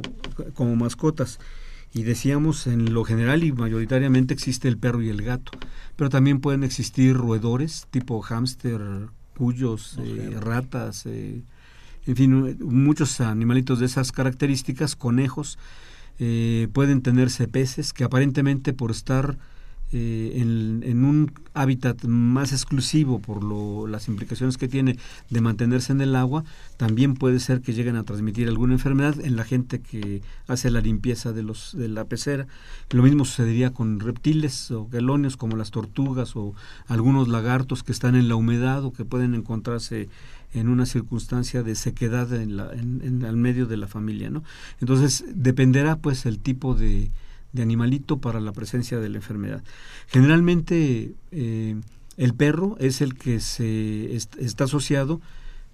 [0.53, 1.39] como mascotas.
[1.95, 5.53] Y decíamos, en lo general y mayoritariamente existe el perro y el gato,
[5.95, 8.81] pero también pueden existir roedores tipo hámster,
[9.37, 11.41] cuyos, eh, ratas, eh,
[12.05, 15.57] en fin, muchos animalitos de esas características, conejos,
[16.19, 19.37] eh, pueden tenerse peces que aparentemente por estar
[19.97, 24.97] eh, en, un hábitat más exclusivo por lo, las implicaciones que tiene
[25.29, 26.43] de mantenerse en el agua,
[26.75, 30.81] también puede ser que lleguen a transmitir alguna enfermedad en la gente que hace la
[30.81, 32.45] limpieza de, los, de la pecera.
[32.89, 36.55] Lo mismo sucedería con reptiles o galonios como las tortugas o
[36.87, 40.09] algunos lagartos que están en la humedad o que pueden encontrarse
[40.53, 44.43] en una circunstancia de sequedad en, la, en, el medio de la familia, ¿no?
[44.81, 47.11] Entonces dependerá pues el tipo de,
[47.55, 49.63] de animalito para la presencia de la enfermedad.
[50.07, 51.75] Generalmente eh,
[52.17, 55.21] el perro es el que se está asociado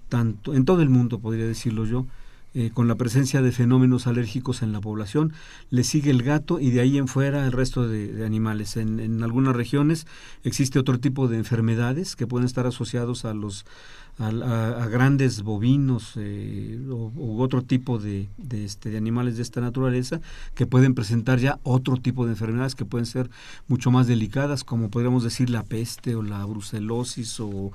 [0.08, 2.06] tanto en todo el mundo, podría decirlo yo,
[2.54, 5.34] eh, con la presencia de fenómenos alérgicos en la población.
[5.70, 8.76] Le sigue el gato y de ahí en fuera el resto de, animales.
[8.76, 10.06] En, en, algunas regiones
[10.44, 13.66] existe otro tipo de enfermedades que pueden estar asociados a los
[14.18, 20.22] a, grandes bovinos eh, u otro tipo de, este, de animales de esta naturaleza
[20.54, 23.30] que pueden presentar ya otro tipo de enfermedades que pueden ser
[23.68, 27.72] mucho más delicadas, como podríamos decir la peste o la brucelosis o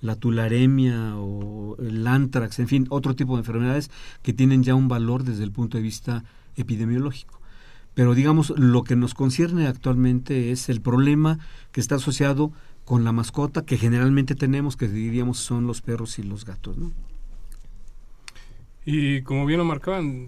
[0.00, 3.90] la tularemia o el antrax, en fin, otro tipo de enfermedades
[4.22, 6.24] que tienen ya un valor desde el punto de vista
[6.56, 7.40] epidemiológico.
[7.94, 11.38] Pero digamos, lo que nos concierne actualmente es el problema
[11.72, 12.52] que está asociado
[12.90, 16.76] con la mascota que generalmente tenemos, que diríamos son los perros y los gatos.
[16.76, 16.90] ¿no?
[18.84, 20.26] Y como bien lo marcaban,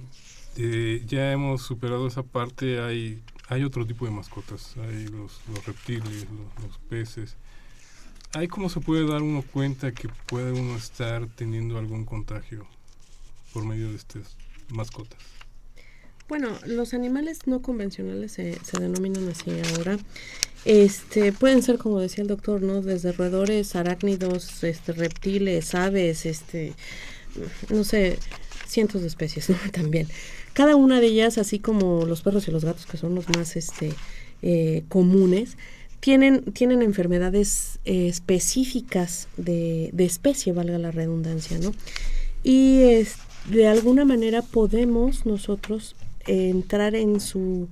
[0.57, 6.29] eh, ya hemos superado esa parte, hay, hay otro tipo de mascotas, hay los, reptiles,
[6.65, 7.37] los, peces.
[8.33, 12.69] ¿Hay cómo se puede dar uno cuenta que puede uno estar teniendo algún contagio
[13.53, 14.37] por medio de estas
[14.69, 15.19] mascotas?
[16.29, 19.99] Bueno, los animales no convencionales se, se denominan así ahora.
[20.65, 22.83] Este, pueden ser, como decía el doctor, ¿no?
[22.83, 26.75] Desde roedores, arácnidos, este, reptiles, aves, este,
[27.69, 28.19] no sé,
[28.67, 29.57] cientos de especies, ¿no?
[29.73, 30.09] También.
[30.53, 33.57] Cada una de ellas, así como los perros y los gatos, que son los más,
[33.57, 33.93] este,
[34.43, 35.57] eh, comunes,
[36.01, 41.73] tienen, tienen enfermedades eh, específicas de, de, especie, valga la redundancia, ¿no?
[42.43, 42.81] Y
[43.51, 45.95] de alguna manera podemos nosotros
[46.27, 47.69] entrar en su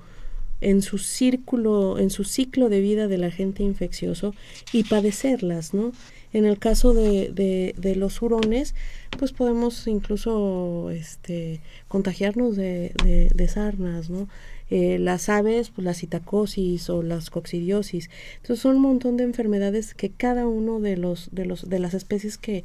[0.60, 4.34] en su círculo, en su ciclo de vida del agente infeccioso
[4.72, 5.92] y padecerlas, ¿no?
[6.32, 7.32] En el caso de,
[7.76, 8.76] de, los hurones,
[9.18, 14.28] pues podemos incluso este, contagiarnos de, de, de sarnas, ¿no?
[14.70, 18.08] Eh, las aves, pues la citacosis o las coccidiosis.
[18.36, 21.92] Entonces son un montón de enfermedades que cada uno de los de los de las
[21.92, 22.62] especies que,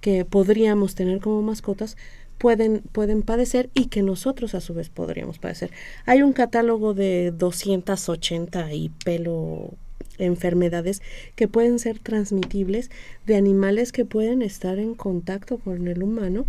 [0.00, 1.96] que podríamos tener como mascotas
[2.42, 5.70] pueden, pueden padecer y que nosotros a su vez podríamos padecer.
[6.06, 9.70] Hay un catálogo de 280 y pelo
[10.18, 11.02] enfermedades
[11.36, 12.90] que pueden ser transmitibles
[13.26, 16.46] de animales que pueden estar en contacto con el humano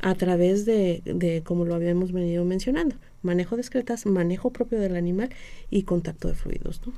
[0.00, 4.94] a través de, de como lo habíamos venido mencionando, manejo de excretas, manejo propio del
[4.94, 5.30] animal
[5.70, 6.80] y contacto de fluidos.
[6.86, 6.92] ¿no?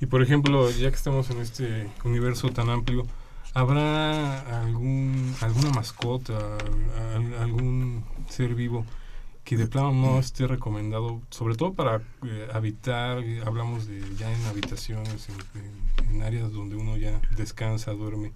[0.00, 3.08] Y por ejemplo, ya que estamos en este universo tan amplio,
[3.58, 6.38] ¿habrá algún alguna mascota,
[7.40, 8.84] algún ser vivo
[9.42, 14.44] que de plano no esté recomendado, sobre todo para eh, habitar, hablamos de ya en
[14.46, 18.32] habitaciones, en, en, áreas donde uno ya descansa, duerme,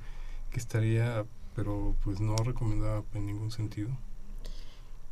[0.51, 3.91] que estaría, pero pues no recomendada en ningún sentido?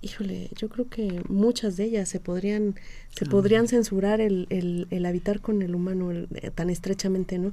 [0.03, 2.75] híjole, yo creo que muchas de ellas se podrían,
[3.11, 7.53] se podrían censurar el, el, el, habitar con el humano el, eh, tan estrechamente, ¿no?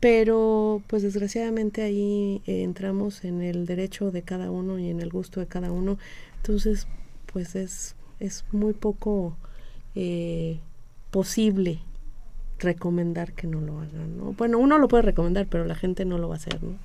[0.00, 5.10] Pero, pues desgraciadamente ahí eh, entramos en el derecho de cada uno y en el
[5.10, 5.98] gusto de cada uno.
[6.36, 6.86] Entonces,
[7.32, 9.36] pues es, es muy poco
[9.94, 10.60] eh,
[11.10, 11.80] posible
[12.60, 14.32] recomendar que no lo hagan, ¿no?
[14.32, 16.76] Bueno, uno lo puede recomendar, pero la gente no lo va a hacer, ¿no?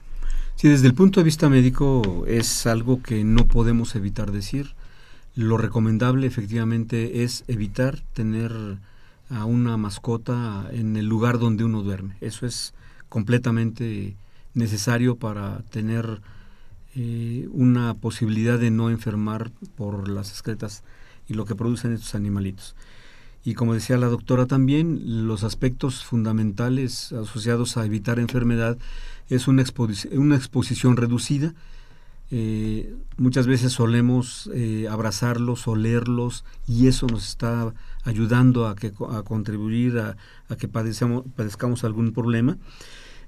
[0.56, 4.76] Sí, desde el punto de vista médico es algo que no podemos evitar decir.
[5.36, 8.52] Lo recomendable efectivamente es evitar tener
[9.30, 12.18] a una mascota en el lugar donde uno duerme.
[12.22, 12.74] Eso es
[13.14, 14.16] completamente
[14.56, 16.20] necesario para tener
[16.96, 20.82] eh, una posibilidad de no enfermar por las excretas
[21.30, 22.76] y lo que producen estos animalitos.
[23.46, 28.80] Y como decía la doctora también, los aspectos fundamentales asociados a evitar enfermedad
[29.30, 29.64] es una,
[30.14, 31.54] una exposición reducida,
[32.32, 39.22] eh, muchas veces solemos eh, abrazarlos, olerlos y eso nos está ayudando a, que, a
[39.22, 40.18] contribuir a,
[40.50, 42.58] a que padezcamos algún problema.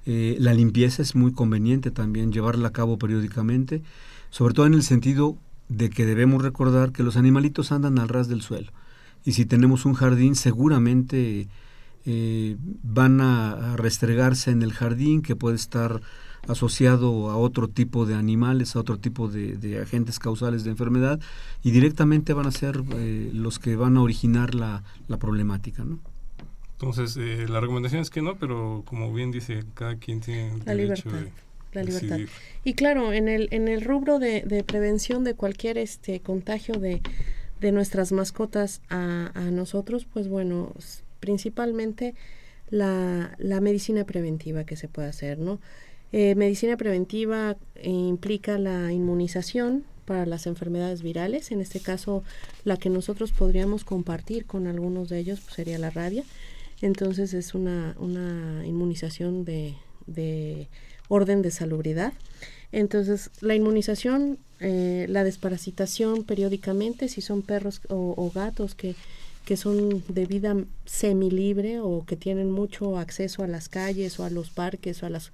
[0.06, 3.82] Eh, la limpieza es muy conveniente también, llevarla a cabo periódicamente,
[4.30, 5.36] sobre todo en el sentido
[5.68, 8.72] de que debemos recordar que los animalitos andan al ras del suelo
[9.26, 11.48] y si tenemos un jardín seguramente
[12.06, 16.00] eh, van a, restregarse en el jardín que puede estar
[16.46, 21.20] asociado a otro tipo de animales, a otro tipo de, de agentes causales de enfermedad
[21.64, 25.84] y directamente van a ser eh, los que van a originar la, la problemática.
[25.84, 25.98] ¿no?
[26.78, 30.74] Entonces, eh, la recomendación es que no, pero como bien dice, cada quien tiene la
[30.74, 31.12] derecho libertad.
[31.12, 31.32] de
[31.72, 32.18] la libertad.
[32.18, 32.28] decidir.
[32.64, 37.02] Y claro, en el, en el rubro de, de prevención de cualquier este contagio de,
[37.60, 40.72] de nuestras mascotas a, a nosotros, pues bueno,
[41.20, 42.14] principalmente
[42.68, 45.60] la, la medicina preventiva que se puede hacer, ¿no?
[46.12, 52.22] Eh, medicina preventiva eh, implica la inmunización para las enfermedades virales, en este caso
[52.64, 56.22] la que nosotros podríamos compartir con algunos de ellos pues, sería la rabia,
[56.80, 59.74] entonces es una, una inmunización de,
[60.06, 60.68] de
[61.08, 62.12] orden de salubridad.
[62.72, 68.94] Entonces, la inmunización, eh, la desparasitación periódicamente, si son perros o, gatos que,
[69.44, 74.30] que son de vida semilibre o que tienen mucho acceso a las calles o a
[74.30, 75.32] los parques o a las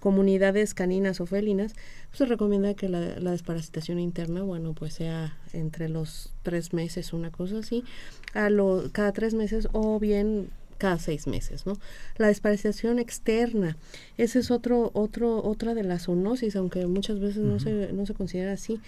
[0.00, 1.74] comunidades caninas o felinas,
[2.08, 7.12] pues se recomienda que la, la desparasitación interna, bueno, pues sea entre los tres meses,
[7.12, 7.84] una cosa así,
[8.32, 10.48] a lo, cada tres meses o bien
[10.80, 11.74] cada seis meses, ¿no?
[12.16, 13.76] La desparasitación externa,
[14.16, 18.14] ese es otro, otro, otra de las zoonosis, aunque muchas veces no se, no se
[18.14, 18.80] considera así.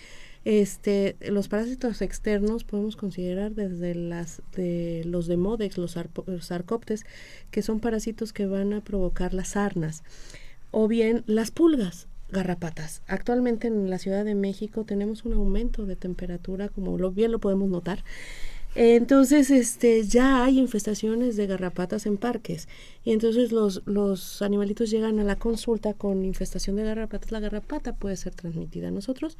[0.44, 6.50] Este, los parásitos externos podemos considerar desde las de los demodex, los, arpo- los
[7.52, 10.02] que son parásitos que van a provocar las sarnas,
[10.72, 13.02] o bien las pulgas, garrapatas.
[13.06, 17.38] Actualmente en la Ciudad de México tenemos un aumento de temperatura, como lo bien lo
[17.38, 18.02] podemos notar.
[18.74, 22.68] Entonces, este, ya hay infestaciones de garrapatas en parques.
[23.04, 27.32] Y entonces los, los animalitos llegan a la consulta con infestación de garrapatas.
[27.32, 29.36] La garrapata puede ser transmitida a nosotros.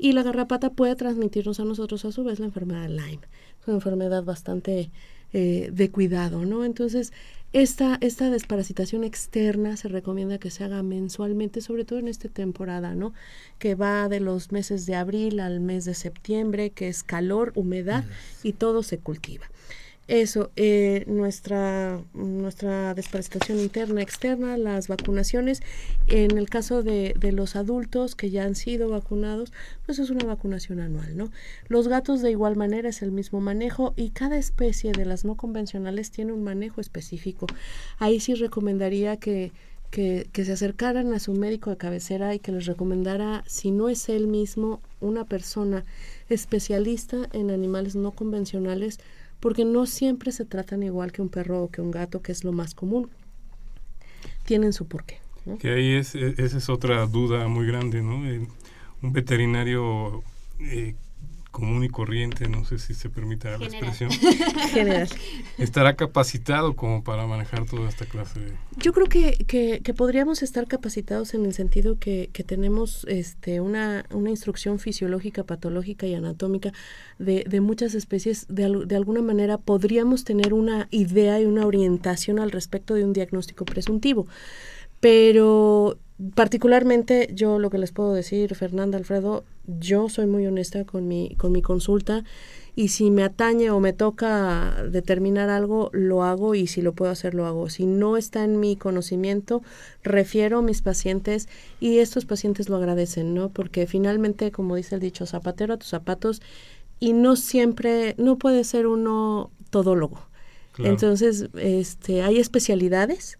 [0.00, 3.20] y la garrapata puede transmitirnos a nosotros a su vez la enfermedad de Lyme.
[3.60, 4.90] Es una enfermedad bastante
[5.32, 6.64] eh, de cuidado, ¿no?
[6.64, 7.12] Entonces,
[7.54, 12.94] esta, esta desparasitación externa se recomienda que se haga mensualmente, sobre todo en esta temporada,
[12.94, 13.14] ¿no?
[13.58, 18.04] Que va de los meses de abril al mes de septiembre, que es calor, humedad
[18.42, 19.46] y todo se cultiva.
[20.08, 25.60] Eso, eh, nuestra, nuestra desparasitación interna, externa, las vacunaciones.
[26.06, 29.52] En el caso de, de, los adultos que ya han sido vacunados,
[29.84, 31.30] pues es una vacunación anual, ¿no?
[31.68, 35.34] Los gatos de igual manera es el mismo manejo y cada especie de las no
[35.34, 37.46] convencionales tiene un manejo específico.
[37.98, 39.52] Ahí sí recomendaría que,
[39.90, 43.90] que, que se acercaran a su médico de cabecera y que les recomendara, si no
[43.90, 45.84] es él mismo, una persona
[46.30, 48.98] especialista en animales no convencionales,
[49.40, 52.44] porque no siempre se tratan igual que un perro o que un gato, que es
[52.44, 53.08] lo más común.
[54.44, 55.18] Tienen su porqué.
[55.46, 55.58] ¿no?
[55.58, 58.26] Que ahí es, esa es otra duda muy grande, ¿no?
[58.26, 58.46] Eh,
[59.02, 60.22] un veterinario
[60.60, 60.94] eh,
[61.58, 64.10] común y corriente, no sé si se permita la expresión,
[64.70, 65.08] General.
[65.58, 68.52] estará capacitado como para manejar toda esta clase de...
[68.76, 73.60] Yo creo que, que, que podríamos estar capacitados en el sentido que, que tenemos este,
[73.60, 76.72] una, una instrucción fisiológica, patológica y anatómica
[77.18, 78.46] de, de muchas especies.
[78.48, 83.12] De, de alguna manera podríamos tener una idea y una orientación al respecto de un
[83.12, 84.28] diagnóstico presuntivo.
[85.00, 85.98] Pero
[86.34, 91.36] particularmente yo lo que les puedo decir, Fernanda, Alfredo, yo soy muy honesta con mi,
[91.36, 92.24] con mi consulta
[92.74, 97.12] y si me atañe o me toca determinar algo, lo hago y si lo puedo
[97.12, 97.68] hacer, lo hago.
[97.68, 99.62] Si no está en mi conocimiento,
[100.02, 101.48] refiero a mis pacientes
[101.80, 103.48] y estos pacientes lo agradecen, ¿no?
[103.50, 106.40] Porque finalmente, como dice el dicho, zapatero a tus zapatos
[106.98, 110.20] y no siempre, no puede ser uno todólogo.
[110.72, 110.90] Claro.
[110.90, 113.37] Entonces, este, hay especialidades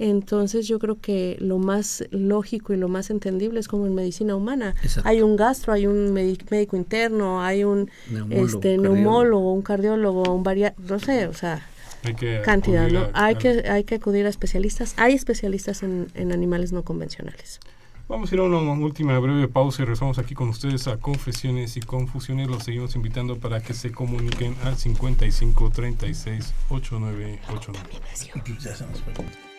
[0.00, 4.34] entonces yo creo que lo más lógico y lo más entendible es como en medicina
[4.34, 4.74] humana.
[4.82, 5.08] Exacto.
[5.08, 10.42] Hay un gastro, hay un médico interno, hay un neumólogo, este, neumólogo un cardiólogo, un
[10.42, 11.66] varia, no sé, o sea,
[12.02, 13.10] hay que cantidad, ¿no?
[13.12, 14.94] A, hay, que, hay que acudir a especialistas.
[14.96, 17.60] Hay especialistas en, en animales no convencionales.
[18.08, 21.76] Vamos a ir a una última breve pausa y regresamos aquí con ustedes a Confesiones
[21.76, 22.48] y Confusiones.
[22.48, 29.49] Los seguimos invitando para que se comuniquen al 55 36 8989.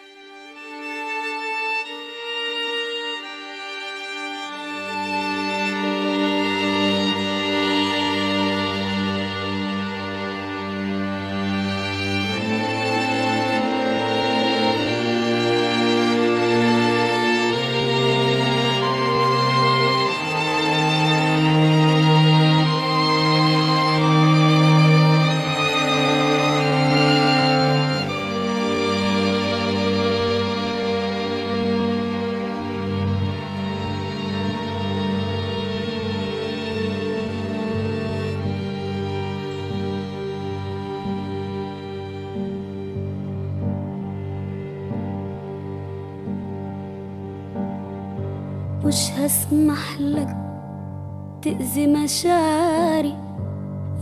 [52.11, 53.15] مشاعري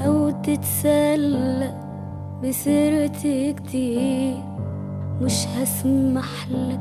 [0.02, 1.74] أو تتسلى
[2.44, 4.36] بسيرتي كتير
[5.22, 6.80] مش هسمح لك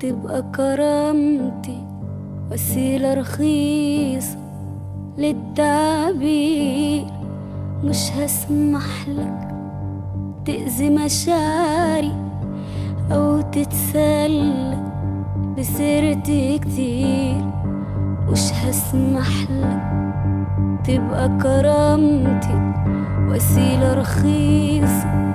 [0.00, 1.86] تبقى كرامتي
[2.52, 4.38] وسيلة رخيصة
[5.18, 7.04] للتعبير.
[7.84, 9.48] مش هسمح لك
[10.46, 12.14] تأذي مشاعري
[13.12, 14.78] أو تتسلى
[15.58, 17.44] بسيرتي كتير
[18.28, 20.09] مش هسمح لك
[20.84, 22.72] تبقى كرامتي
[23.28, 25.29] وسيلة رخيصة.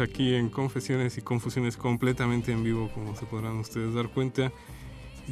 [0.00, 4.52] Aquí en Confesiones y Confusiones completamente en vivo, como se podrán ustedes dar cuenta.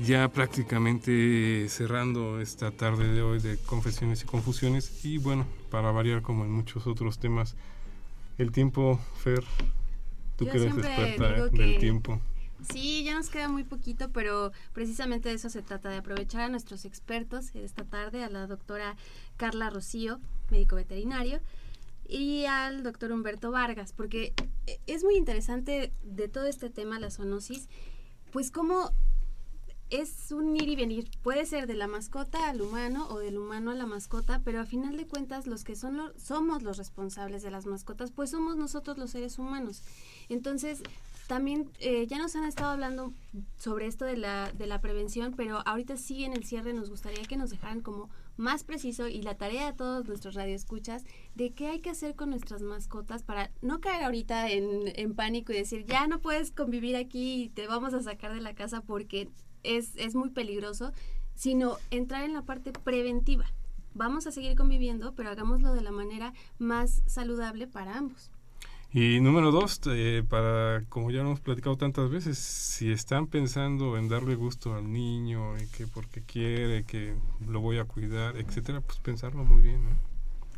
[0.05, 5.05] Ya prácticamente cerrando esta tarde de hoy de Confesiones y Confusiones.
[5.05, 7.57] Y bueno, para variar como en muchos otros temas,
[8.39, 9.43] el tiempo, Fer,
[10.37, 12.21] tú Yo que eres experta que del tiempo.
[12.73, 16.49] Sí, ya nos queda muy poquito, pero precisamente de eso se trata, de aprovechar a
[16.49, 18.97] nuestros expertos esta tarde, a la doctora
[19.37, 21.41] Carla Rocío, médico veterinario,
[22.09, 24.33] y al doctor Humberto Vargas, porque
[24.87, 27.69] es muy interesante de todo este tema, la zoonosis,
[28.33, 28.93] pues cómo
[29.91, 31.09] es un ir y venir.
[31.23, 34.65] Puede ser de la mascota al humano o del humano a la mascota, pero a
[34.65, 38.99] final de cuentas los que son somos los responsables de las mascotas, pues somos nosotros
[38.99, 39.83] los seres humanos.
[40.29, 40.83] Entonces,
[41.29, 43.13] también eh, ya nos han estado hablando
[43.59, 47.25] sobre esto de la, de la prevención, pero ahorita sí en el cierre nos gustaría
[47.25, 51.69] que nos dejaran como más preciso y la tarea de todos nuestros radioescuchas de qué
[51.69, 55.85] hay que hacer con nuestras mascotas para no caer ahorita en, en pánico y decir
[55.87, 59.29] ya no puedes convivir aquí y te vamos a sacar de la casa porque
[59.63, 60.93] es, es muy peligroso,
[61.35, 63.47] sino entrar en la parte preventiva.
[63.95, 68.31] Vamos a seguir conviviendo, pero hagámoslo de la manera más saludable para ambos.
[68.99, 74.09] Y número dos, eh, para, como ya hemos platicado tantas veces, si están pensando en
[74.09, 77.15] darle gusto al niño, y que porque quiere, que
[77.47, 79.91] lo voy a cuidar, etcétera, pues pensarlo muy bien, ¿no?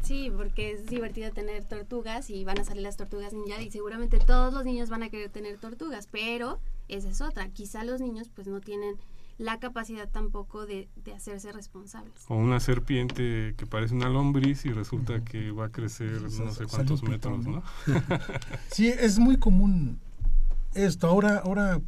[0.03, 4.20] Sí, porque es divertido tener tortugas y van a salir las tortugas ninja y seguramente
[4.20, 7.49] todos los niños van a querer tener tortugas, pero esa es otra.
[7.49, 8.95] Quizá los niños pues no tienen
[9.39, 12.24] la capacidad tampoco de, de, hacerse responsables.
[12.26, 16.66] O una serpiente que parece una lombriz y resulta que va a crecer no sé
[16.66, 17.62] cuántos metros, ¿no?
[18.72, 20.01] sí, es muy común
[20.74, 21.07] esto.
[21.07, 21.80] Ahora, ahora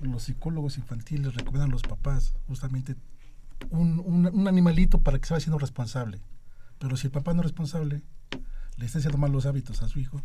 [0.00, 2.96] los psicólogos infantiles recomiendan a los papás justamente
[3.70, 6.20] un, un, un animalito para que se vaya siendo responsable.
[6.78, 8.02] Pero si el papá no es responsable,
[8.76, 10.22] le está haciendo malos hábitos a su hijo,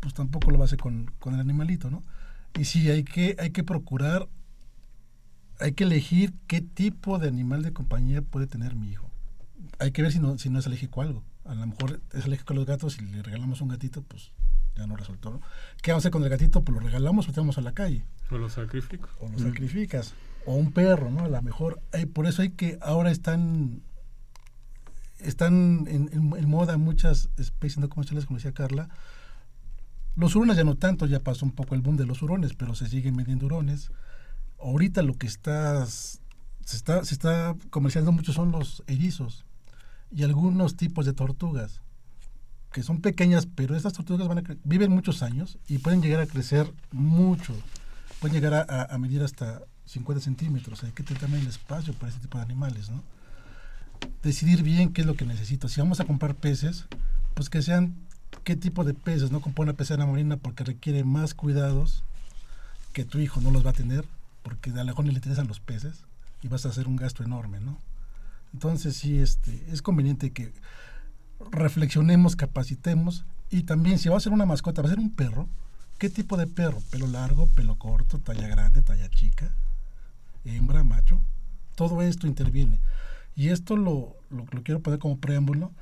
[0.00, 2.02] pues tampoco lo va a hacer con, con el animalito, ¿no?
[2.58, 4.28] Y sí, hay que, hay que procurar
[5.60, 9.10] hay que elegir qué tipo de animal de compañía puede tener mi hijo.
[9.78, 11.24] Hay que ver si no, si no es alérgico a algo.
[11.44, 14.32] A lo mejor es alérgico a los gatos y le regalamos un gatito, pues
[14.76, 15.30] ya no resultó.
[15.30, 15.40] ¿no?
[15.82, 16.62] ¿Qué vamos a hacer con el gatito?
[16.62, 18.04] Pues lo regalamos o tenemos a la calle.
[18.30, 19.08] O lo sacrifico.
[19.20, 20.14] O lo sacrificas.
[20.46, 21.24] O un perro, ¿no?
[21.24, 21.80] A lo mejor.
[21.92, 22.78] Hay, por eso hay que.
[22.80, 23.82] Ahora están.
[25.18, 28.88] Están en, en, en moda muchas especies no comerciales, como decía Carla.
[30.14, 32.74] Los hurones ya no tanto, ya pasó un poco el boom de los hurones, pero
[32.74, 33.90] se siguen vendiendo hurones
[34.60, 39.46] ahorita lo que está se está, se está comercializando mucho son los erizos
[40.10, 41.80] y algunos tipos de tortugas
[42.72, 46.26] que son pequeñas, pero estas tortugas van a viven muchos años y pueden llegar a
[46.26, 47.54] crecer mucho.
[48.20, 50.84] Pueden llegar a, a medir hasta 50 centímetros.
[50.84, 53.02] Hay que tener también el espacio para este tipo de animales, ¿no?
[54.22, 55.68] Decidir bien qué es lo que necesito.
[55.68, 56.86] Si vamos a comprar peces,
[57.34, 57.94] pues que sean
[58.44, 62.04] qué tipo de peces, no comprar una pecera marina porque requiere más cuidados
[62.92, 64.04] que tu hijo no los va a tener
[64.42, 66.04] porque a mejor le interesan los peces
[66.42, 67.78] y vas a hacer un gasto enorme, ¿no?
[68.52, 70.52] Entonces sí, este, es conveniente que
[71.50, 75.48] reflexionemos, capacitemos y también si va a ser una mascota, va a ser un perro,
[75.98, 76.80] ¿qué tipo de perro?
[76.90, 79.50] Pelo largo, pelo corto, talla grande, talla chica,
[80.44, 81.20] hembra, macho,
[81.74, 82.78] todo esto interviene.
[83.36, 85.72] Y esto lo, lo, quiero poner como preámbulo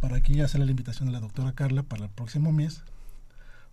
[0.00, 2.82] para aquí hacerle la invitación a la doctora Carla para el próximo mes,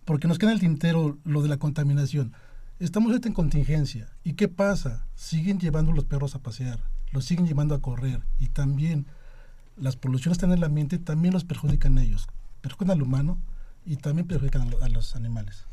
[0.04, 2.32] porque nos queda el tintero lo de la contaminación.
[2.80, 4.08] Estamos en contingencia.
[4.24, 5.06] ¿Y qué pasa?
[5.14, 6.80] Siguen llevando los perros a pasear,
[7.12, 9.06] los siguen llevando a correr y también
[9.76, 12.26] las poluciones que están en el ambiente también los perjudican a ellos.
[12.62, 13.38] Perjudican al humano
[13.86, 15.66] y también perjudican a los animales.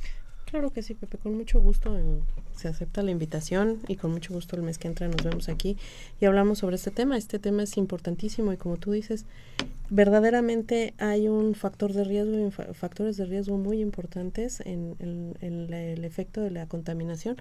[0.51, 2.03] Claro que sí, Pepe, con mucho gusto eh,
[2.57, 5.77] se acepta la invitación y con mucho gusto el mes que entra nos vemos aquí
[6.19, 7.17] y hablamos sobre este tema.
[7.17, 9.25] Este tema es importantísimo y como tú dices,
[9.89, 15.81] verdaderamente hay un factor de riesgo, factores de riesgo muy importantes en, en, en la,
[15.81, 17.37] el efecto de la contaminación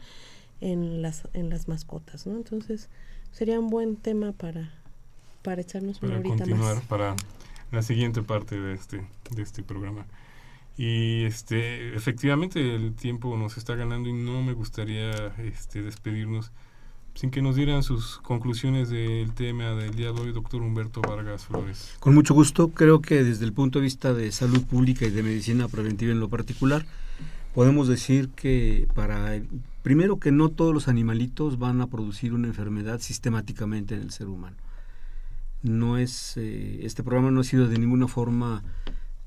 [0.61, 2.37] en las, en las mascotas, ¿no?
[2.37, 2.89] Entonces
[3.33, 4.73] sería un buen tema para,
[5.43, 6.85] para echarnos para una horita continuar más.
[6.85, 7.17] para
[7.73, 9.05] la siguiente parte de este,
[9.35, 10.07] de este programa.
[10.81, 16.53] Y este, efectivamente el tiempo nos está ganando y no me gustaría este, despedirnos
[17.13, 21.45] sin que nos dieran sus conclusiones del tema del día de hoy, doctor Humberto Vargas
[21.45, 21.95] Flores.
[22.01, 25.23] Con mucho gusto, creo que desde el punto de vista de salud pública y de
[25.23, 26.87] medicina preventiva en lo particular,
[27.53, 29.39] podemos decir que para,
[29.83, 34.29] primero que no todos los animalitos van a producir una enfermedad sistemáticamente en el ser
[34.29, 34.57] humano.
[35.63, 38.63] No es, eh, este programa no ha sido de ninguna forma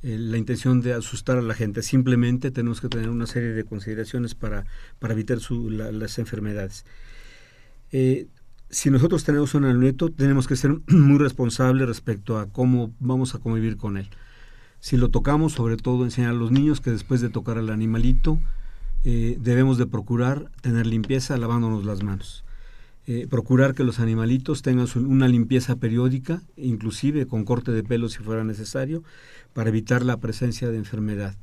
[0.03, 1.81] eh, la intención de asustar a la gente.
[1.81, 4.65] Simplemente tenemos que tener una serie de consideraciones para,
[4.99, 6.85] para evitar las enfermedades.
[7.91, 8.27] Eh,
[8.69, 13.39] si nosotros tenemos un amuleto, tenemos que ser muy responsables respecto a cómo vamos a
[13.39, 14.09] convivir con él.
[14.81, 18.39] Si lo tocamos, sobre todo enseñar a los niños que después de tocar al animalito,
[19.05, 22.43] eh, debemos de procurar tener limpieza lavándonos las manos.
[23.05, 28.19] Eh, procurar que los animalitos tengan una limpieza periódica, inclusive con corte de pelo si
[28.19, 29.03] fuera necesario,
[29.51, 31.35] para evitar la presencia de enfermedad.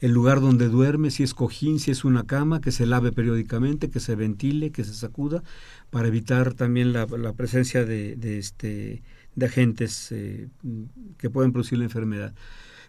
[0.00, 3.90] el lugar donde duerme, si es cojín, si es una cama, que se lave periódicamente,
[3.90, 5.42] que se ventile, que se sacuda,
[5.90, 9.02] para evitar también la, presencia de, de, este,
[9.34, 10.48] de agentes eh,
[11.18, 12.34] que pueden producir la enfermedad.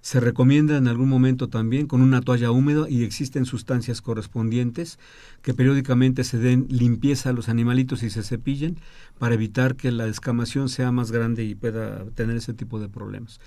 [0.01, 4.97] Se recomienda en algún momento también con una toalla húmeda y existen sustancias correspondientes
[5.43, 8.79] que periódicamente se den limpieza a los animalitos y se cepillen
[9.19, 13.39] para evitar que la descamación sea más grande y pueda tener ese tipo de problemas.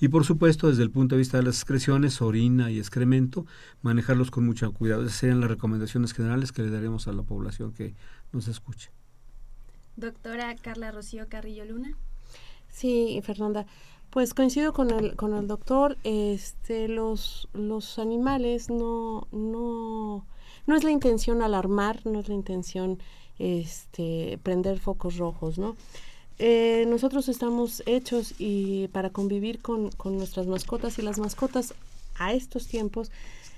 [0.00, 3.46] Y por supuesto, desde el punto de vista de las excreciones, orina y excremento,
[3.80, 5.04] manejarlos con mucho cuidado.
[5.04, 7.94] Esas serían las recomendaciones generales que le daremos a la población que
[8.32, 8.90] nos escuche.
[9.96, 11.96] Doctora Carla Rocío Carrillo Luna.
[12.68, 13.66] Sí, Fernanda.
[14.12, 20.26] Pues coincido con el, con el doctor, este, los, los animales no, no,
[20.66, 22.98] no es la intención alarmar, no es la intención
[23.38, 25.76] este, prender focos rojos, ¿no?
[26.38, 31.72] Eh, nosotros estamos hechos y para convivir con, con nuestras mascotas y las mascotas
[32.18, 33.10] a estos tiempos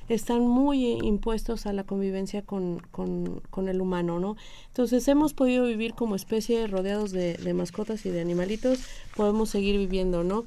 [0.09, 4.37] están muy impuestos a la convivencia con, con, el humano, ¿no?
[4.69, 8.81] Entonces hemos podido vivir como especie rodeados de, de mascotas y de animalitos,
[9.17, 10.45] podemos seguir viviendo, ¿no?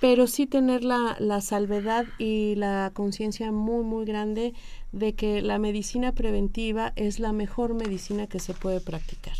[0.00, 4.52] Pero sí tener la, la salvedad y la conciencia muy, muy grande
[4.90, 9.36] de que la medicina preventiva es la mejor medicina que se puede practicar.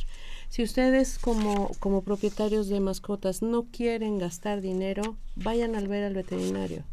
[0.49, 6.15] Si ustedes como, como propietarios de mascotas no quieren gastar dinero, vayan al ver al
[6.15, 6.85] veterinario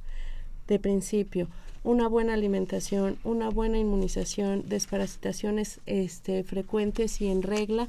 [0.68, 1.48] de principio
[1.84, 7.88] una buena alimentación, una buena inmunización, desparasitaciones este, frecuentes y en regla,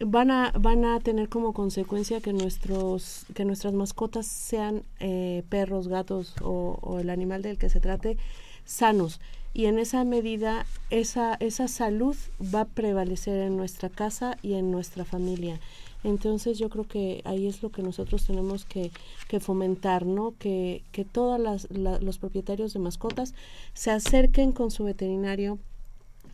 [0.00, 5.88] van a, van a tener como consecuencia que, nuestros, que nuestras mascotas sean eh, perros,
[5.88, 8.16] gatos o, o, el animal del que se trate
[8.64, 9.20] sanos.
[9.54, 12.16] Y en esa medida, esa, esa salud
[12.54, 15.58] va a prevalecer en nuestra casa y en nuestra familia.
[16.04, 18.90] Entonces yo creo que ahí es lo que nosotros tenemos que,
[19.28, 20.34] que fomentar, ¿no?
[20.38, 21.40] Que, que todos
[21.70, 23.34] la, los propietarios de mascotas
[23.74, 25.58] se acerquen con su veterinario,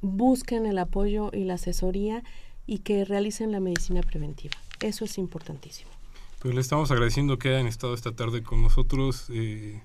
[0.02, 2.22] busquen el apoyo y la asesoría
[2.66, 4.54] y que realicen la medicina preventiva.
[4.80, 5.90] Eso es importantísimo.
[6.40, 9.26] Pues le estamos agradeciendo que hayan estado esta tarde con nosotros.
[9.30, 9.80] Eh,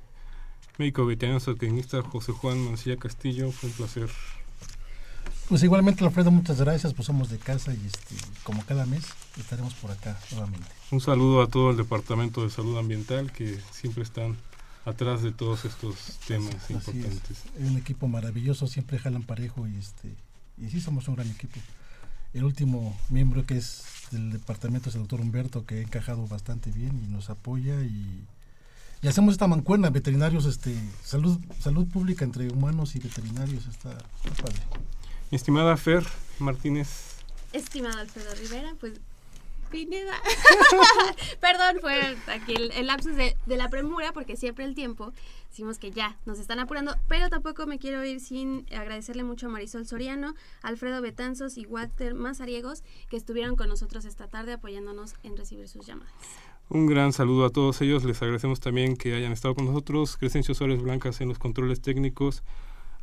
[0.78, 4.10] médico veterinario zootecnista José Juan Mancilla Castillo, fue un placer
[5.50, 6.93] pues igualmente, Alfredo, muchas gracias.
[6.93, 9.04] Pues somos de casa y este, como cada mes
[9.38, 10.68] estaremos por acá nuevamente.
[10.91, 14.38] Un saludo a todo el Departamento de Salud Ambiental que siempre están
[14.86, 15.95] atrás de todos estos
[16.28, 17.43] temas Así importantes.
[17.58, 17.70] Es.
[17.70, 20.14] un equipo maravilloso, siempre jalan parejo y este
[20.58, 21.60] y sí somos un gran equipo.
[22.34, 26.72] El último miembro que es del departamento es el doctor Humberto, que ha encajado bastante
[26.72, 28.24] bien y nos apoya y,
[29.02, 34.43] y hacemos esta mancuerna, veterinarios, este, salud, salud pública entre humanos y veterinarios, está, está
[34.43, 34.60] padre.
[35.32, 36.04] Mi estimada Fer
[36.40, 37.18] Martínez.
[37.54, 38.94] Estimado Alfredo Rivera, pues
[39.70, 40.14] Pineda.
[41.40, 45.14] Perdón, fue aquí el, el lapsus de, de, la premura, porque siempre el tiempo
[45.50, 49.50] decimos que ya nos están apurando, pero tampoco me quiero ir sin agradecerle mucho a
[49.50, 55.38] Marisol Soriano, Alfredo Betanzos y Walter Mazariegos, que estuvieron con nosotros esta tarde apoyándonos en
[55.38, 56.14] recibir sus llamadas.
[56.70, 60.54] Un gran saludo a todos ellos, les agradecemos también que hayan estado con nosotros, Crescencio
[60.54, 62.44] Suárez Blancas en los controles técnicos,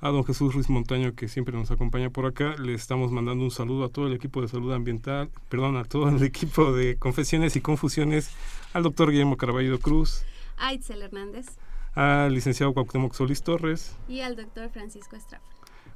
[0.01, 2.55] a don Jesús Ruiz Montaño que siempre nos acompaña por acá.
[2.59, 6.09] Le estamos mandando un saludo a todo el equipo de salud ambiental, perdón, a todo
[6.09, 8.31] el equipo de confesiones y confusiones,
[8.73, 10.25] al doctor Guillermo Carballo Cruz,
[10.57, 11.47] a Itzel Hernández,
[11.95, 15.45] al licenciado Cuauhtémoc Solís Torres y al doctor Francisco Estrada.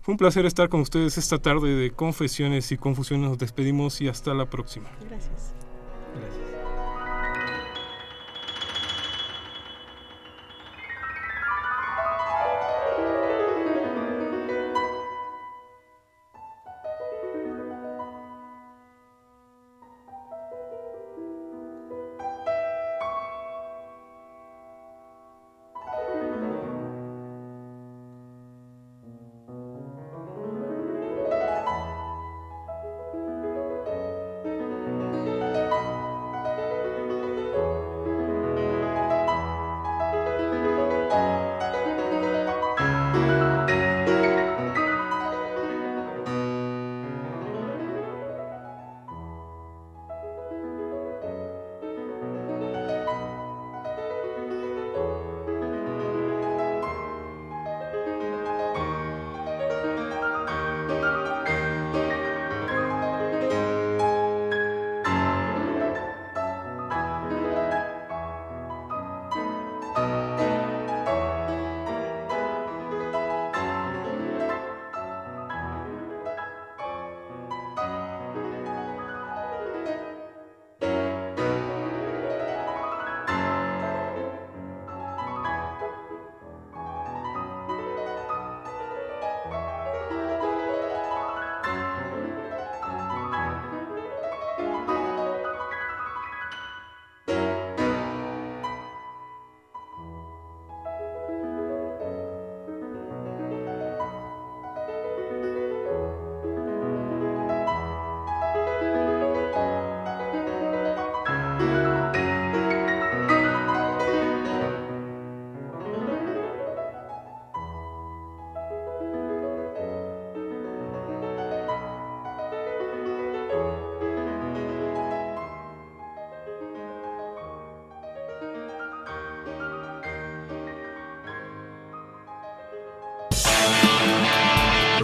[0.03, 3.29] Fue un placer estar con ustedes esta tarde de confesiones y confusiones.
[3.29, 4.89] Nos despedimos y hasta la próxima.
[5.09, 5.53] Gracias.
[6.15, 6.50] Gracias.